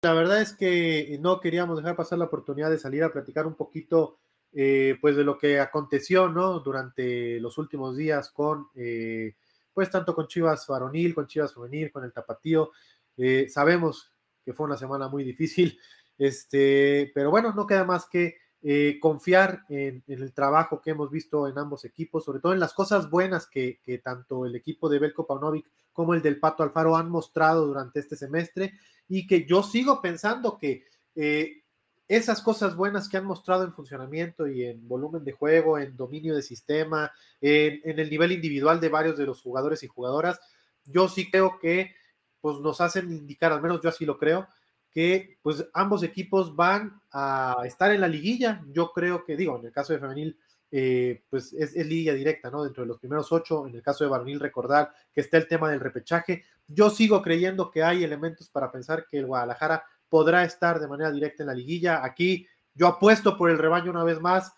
La 0.02 0.13
verdad 0.13 0.41
es 0.41 0.54
que 0.54 1.18
no 1.22 1.39
queríamos 1.39 1.78
dejar 1.78 1.96
pasar 1.96 2.20
la 2.20 2.26
oportunidad 2.26 2.70
de 2.70 2.78
salir 2.78 3.04
a 3.04 3.12
platicar 3.12 3.48
un 3.48 3.56
poquito, 3.56 4.20
eh, 4.54 4.98
pues, 5.02 5.15
de 5.15 5.24
lo 5.24 5.38
que 5.38 5.60
aconteció, 5.60 6.30
¿no? 6.30 6.60
Durante 6.60 7.39
los 7.39 7.58
últimos 7.58 7.98
días 7.98 8.30
con 8.30 8.68
eh, 8.76 9.36
pues 9.76 9.89
tanto 9.91 10.15
con 10.15 10.28
Chivas 10.28 10.65
varonil, 10.68 11.13
con 11.13 11.28
Chivas 11.28 11.54
femenil, 11.54 11.91
con 11.91 12.06
el 12.06 12.13
tapatío. 12.13 12.72
Eh, 13.18 13.48
sabemos 13.50 14.10
que 14.44 14.54
fue 14.54 14.65
una 14.65 14.78
semana 14.78 15.10
muy 15.10 15.24
difícil, 15.24 15.78
este, 16.18 17.12
pero 17.13 17.30
bueno, 17.30 17.52
no 17.54 17.68
queda 17.68 17.84
más 17.84 18.08
que 18.08 18.38
eh, 18.62 18.98
confiar 19.00 19.63
en, 19.70 20.04
el 20.08 20.34
trabajo 20.34 20.82
que 20.82 20.91
hemos 20.91 21.12
visto 21.12 21.48
en 21.48 21.58
ambos 21.58 21.86
equipos, 21.86 22.26
sobre 22.26 22.39
todo 22.39 22.54
en 22.54 22.60
las 22.60 22.74
cosas 22.74 23.10
buenas 23.10 23.48
que, 23.48 23.80
que 23.84 24.00
tanto 24.00 24.46
el 24.46 24.56
equipo 24.56 24.89
de 24.89 25.00
Belko 25.00 25.28
Paunovic 25.28 25.65
como 25.94 26.13
el 26.13 26.22
del 26.22 26.39
Pato 26.39 26.63
Alfaro 26.63 26.98
han 26.98 27.10
mostrado 27.10 27.68
durante 27.68 28.00
este 28.00 28.15
semestre 28.15 28.74
y 29.08 29.28
que 29.28 29.46
yo 29.46 29.63
sigo 29.63 30.02
pensando 30.02 30.58
que 30.58 30.84
eh, 31.15 31.63
esas 32.08 32.41
cosas 32.41 32.76
buenas 32.76 33.08
que 33.08 33.18
han 33.18 33.26
mostrado 33.26 33.63
en 33.63 33.74
funcionamiento 33.74 34.48
y 34.48 34.63
en 34.63 34.88
volumen 34.88 35.24
de 35.24 35.32
juego, 35.32 35.80
en 35.80 35.96
dominio 35.96 36.36
de 36.36 36.41
sistema, 36.41 37.12
en, 37.41 37.82
en, 37.84 38.00
el 38.00 38.10
nivel 38.10 38.32
individual 38.32 38.80
de 38.80 38.89
varios 38.89 39.18
de 39.18 39.26
los 39.26 39.41
jugadores 39.41 39.84
y 39.84 39.88
jugadoras, 39.88 40.39
yo 40.86 41.08
sí 41.08 41.30
creo 41.32 41.58
que 41.60 41.96
pues 42.41 42.60
nos 42.60 42.82
hacen 42.82 43.12
indicar, 43.12 43.52
al 43.52 43.62
menos 43.62 43.82
yo 43.82 43.89
así 43.89 44.06
lo 44.06 44.20
creo, 44.20 44.48
que 44.95 45.39
pues 45.41 45.67
ambos 45.73 46.03
equipos 46.03 46.55
van 46.55 47.01
a 47.12 47.58
estar 47.65 47.91
en 47.91 47.99
la 47.99 48.08
liguilla. 48.08 48.63
Yo 48.71 48.93
creo 48.93 49.25
que, 49.25 49.36
digo, 49.36 49.60
en 49.60 49.65
el 49.65 49.73
caso 49.73 49.91
de 49.91 49.99
femenil, 49.99 50.39
eh, 50.71 51.21
pues 51.29 51.51
es, 51.51 51.75
liguilla 51.75 52.13
directa, 52.13 52.49
¿no? 52.49 52.63
Dentro 52.63 52.84
de 52.84 52.88
los 52.88 52.99
primeros 52.99 53.29
ocho, 53.34 53.67
en 53.67 53.75
el 53.75 53.84
caso 53.84 54.05
de 54.05 54.10
varonil, 54.10 54.39
recordar 54.39 54.93
que 55.13 55.19
está 55.19 55.36
el 55.36 55.49
tema 55.49 55.69
del 55.69 55.81
repechaje. 55.81 56.45
Yo 56.65 56.89
sigo 56.89 57.21
creyendo 57.21 57.71
que 57.71 57.84
hay 57.84 58.05
elementos 58.05 58.49
para 58.49 58.71
pensar 58.71 59.05
que 59.05 59.17
el 59.17 59.25
Guadalajara 59.25 59.84
podrá 60.08 60.45
estar 60.45 60.79
de 60.79 60.88
manera 60.88 61.12
directa 61.12 61.43
en 61.43 61.47
la 61.47 61.55
liguilla. 61.55 62.01
Aquí 62.01 62.47
yo 62.73 62.88
apuesto 62.88 63.38
por 63.38 63.49
el 63.49 63.58
rebaño 63.58 63.91
una 63.91 64.05
vez 64.05 64.21
más, 64.21 64.53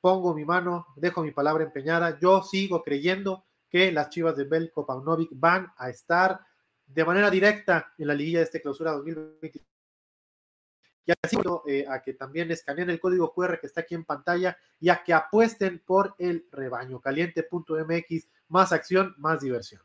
pongo 0.00 0.32
mi 0.32 0.44
mano, 0.44 0.86
dejo 0.94 1.24
mi 1.24 1.32
palabra 1.32 1.64
empeñada. 1.64 2.20
Yo 2.20 2.44
sigo 2.44 2.84
creyendo 2.84 3.46
que 3.68 3.90
las 3.90 4.10
Chivas 4.10 4.36
de 4.36 4.44
Belko 4.44 4.86
Paunovic 4.86 5.30
van 5.32 5.72
a 5.76 5.90
estar 5.90 6.38
de 6.86 7.04
manera 7.04 7.30
directa 7.30 7.92
en 7.98 8.06
la 8.06 8.14
liguilla 8.14 8.38
de 8.38 8.44
este 8.44 8.62
clausura 8.62 8.92
2023 8.92 9.71
y 11.06 11.12
así 11.22 11.36
eh, 11.66 11.84
a 11.88 12.02
que 12.02 12.14
también 12.14 12.50
escaneen 12.50 12.90
el 12.90 13.00
código 13.00 13.32
QR 13.32 13.58
que 13.60 13.66
está 13.66 13.82
aquí 13.82 13.94
en 13.94 14.04
pantalla 14.04 14.56
y 14.80 14.88
a 14.88 15.02
que 15.02 15.12
apuesten 15.12 15.82
por 15.84 16.14
el 16.18 16.46
rebaño 16.50 17.00
caliente.mx, 17.00 18.28
más 18.48 18.72
acción, 18.72 19.14
más 19.18 19.40
diversión. 19.40 19.82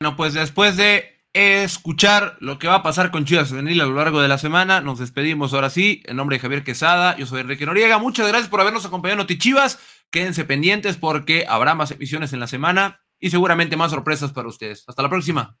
Bueno, 0.00 0.16
pues 0.16 0.34
después 0.34 0.76
de 0.76 1.18
escuchar 1.32 2.36
lo 2.40 2.58
que 2.58 2.68
va 2.68 2.76
a 2.76 2.82
pasar 2.82 3.10
con 3.10 3.24
Chivas 3.24 3.50
Femenil 3.50 3.80
a 3.80 3.86
lo 3.86 3.94
largo 3.94 4.20
de 4.20 4.28
la 4.28 4.38
semana, 4.38 4.80
nos 4.80 4.98
despedimos 4.98 5.52
ahora 5.52 5.70
sí, 5.70 6.02
en 6.06 6.16
nombre 6.16 6.36
de 6.36 6.40
Javier 6.40 6.64
Quesada, 6.64 7.16
yo 7.16 7.26
soy 7.26 7.40
Enrique 7.40 7.66
Noriega, 7.66 7.98
muchas 7.98 8.26
gracias 8.26 8.48
por 8.48 8.60
habernos 8.60 8.86
acompañado 8.86 9.20
en 9.20 9.24
Notichivas, 9.24 9.78
quédense 10.10 10.44
pendientes 10.44 10.96
porque 10.96 11.44
habrá 11.48 11.74
más 11.74 11.90
emisiones 11.90 12.32
en 12.32 12.40
la 12.40 12.46
semana 12.46 13.00
y 13.20 13.30
seguramente 13.30 13.76
más 13.76 13.90
sorpresas 13.90 14.32
para 14.32 14.48
ustedes. 14.48 14.84
Hasta 14.86 15.02
la 15.02 15.10
próxima. 15.10 15.58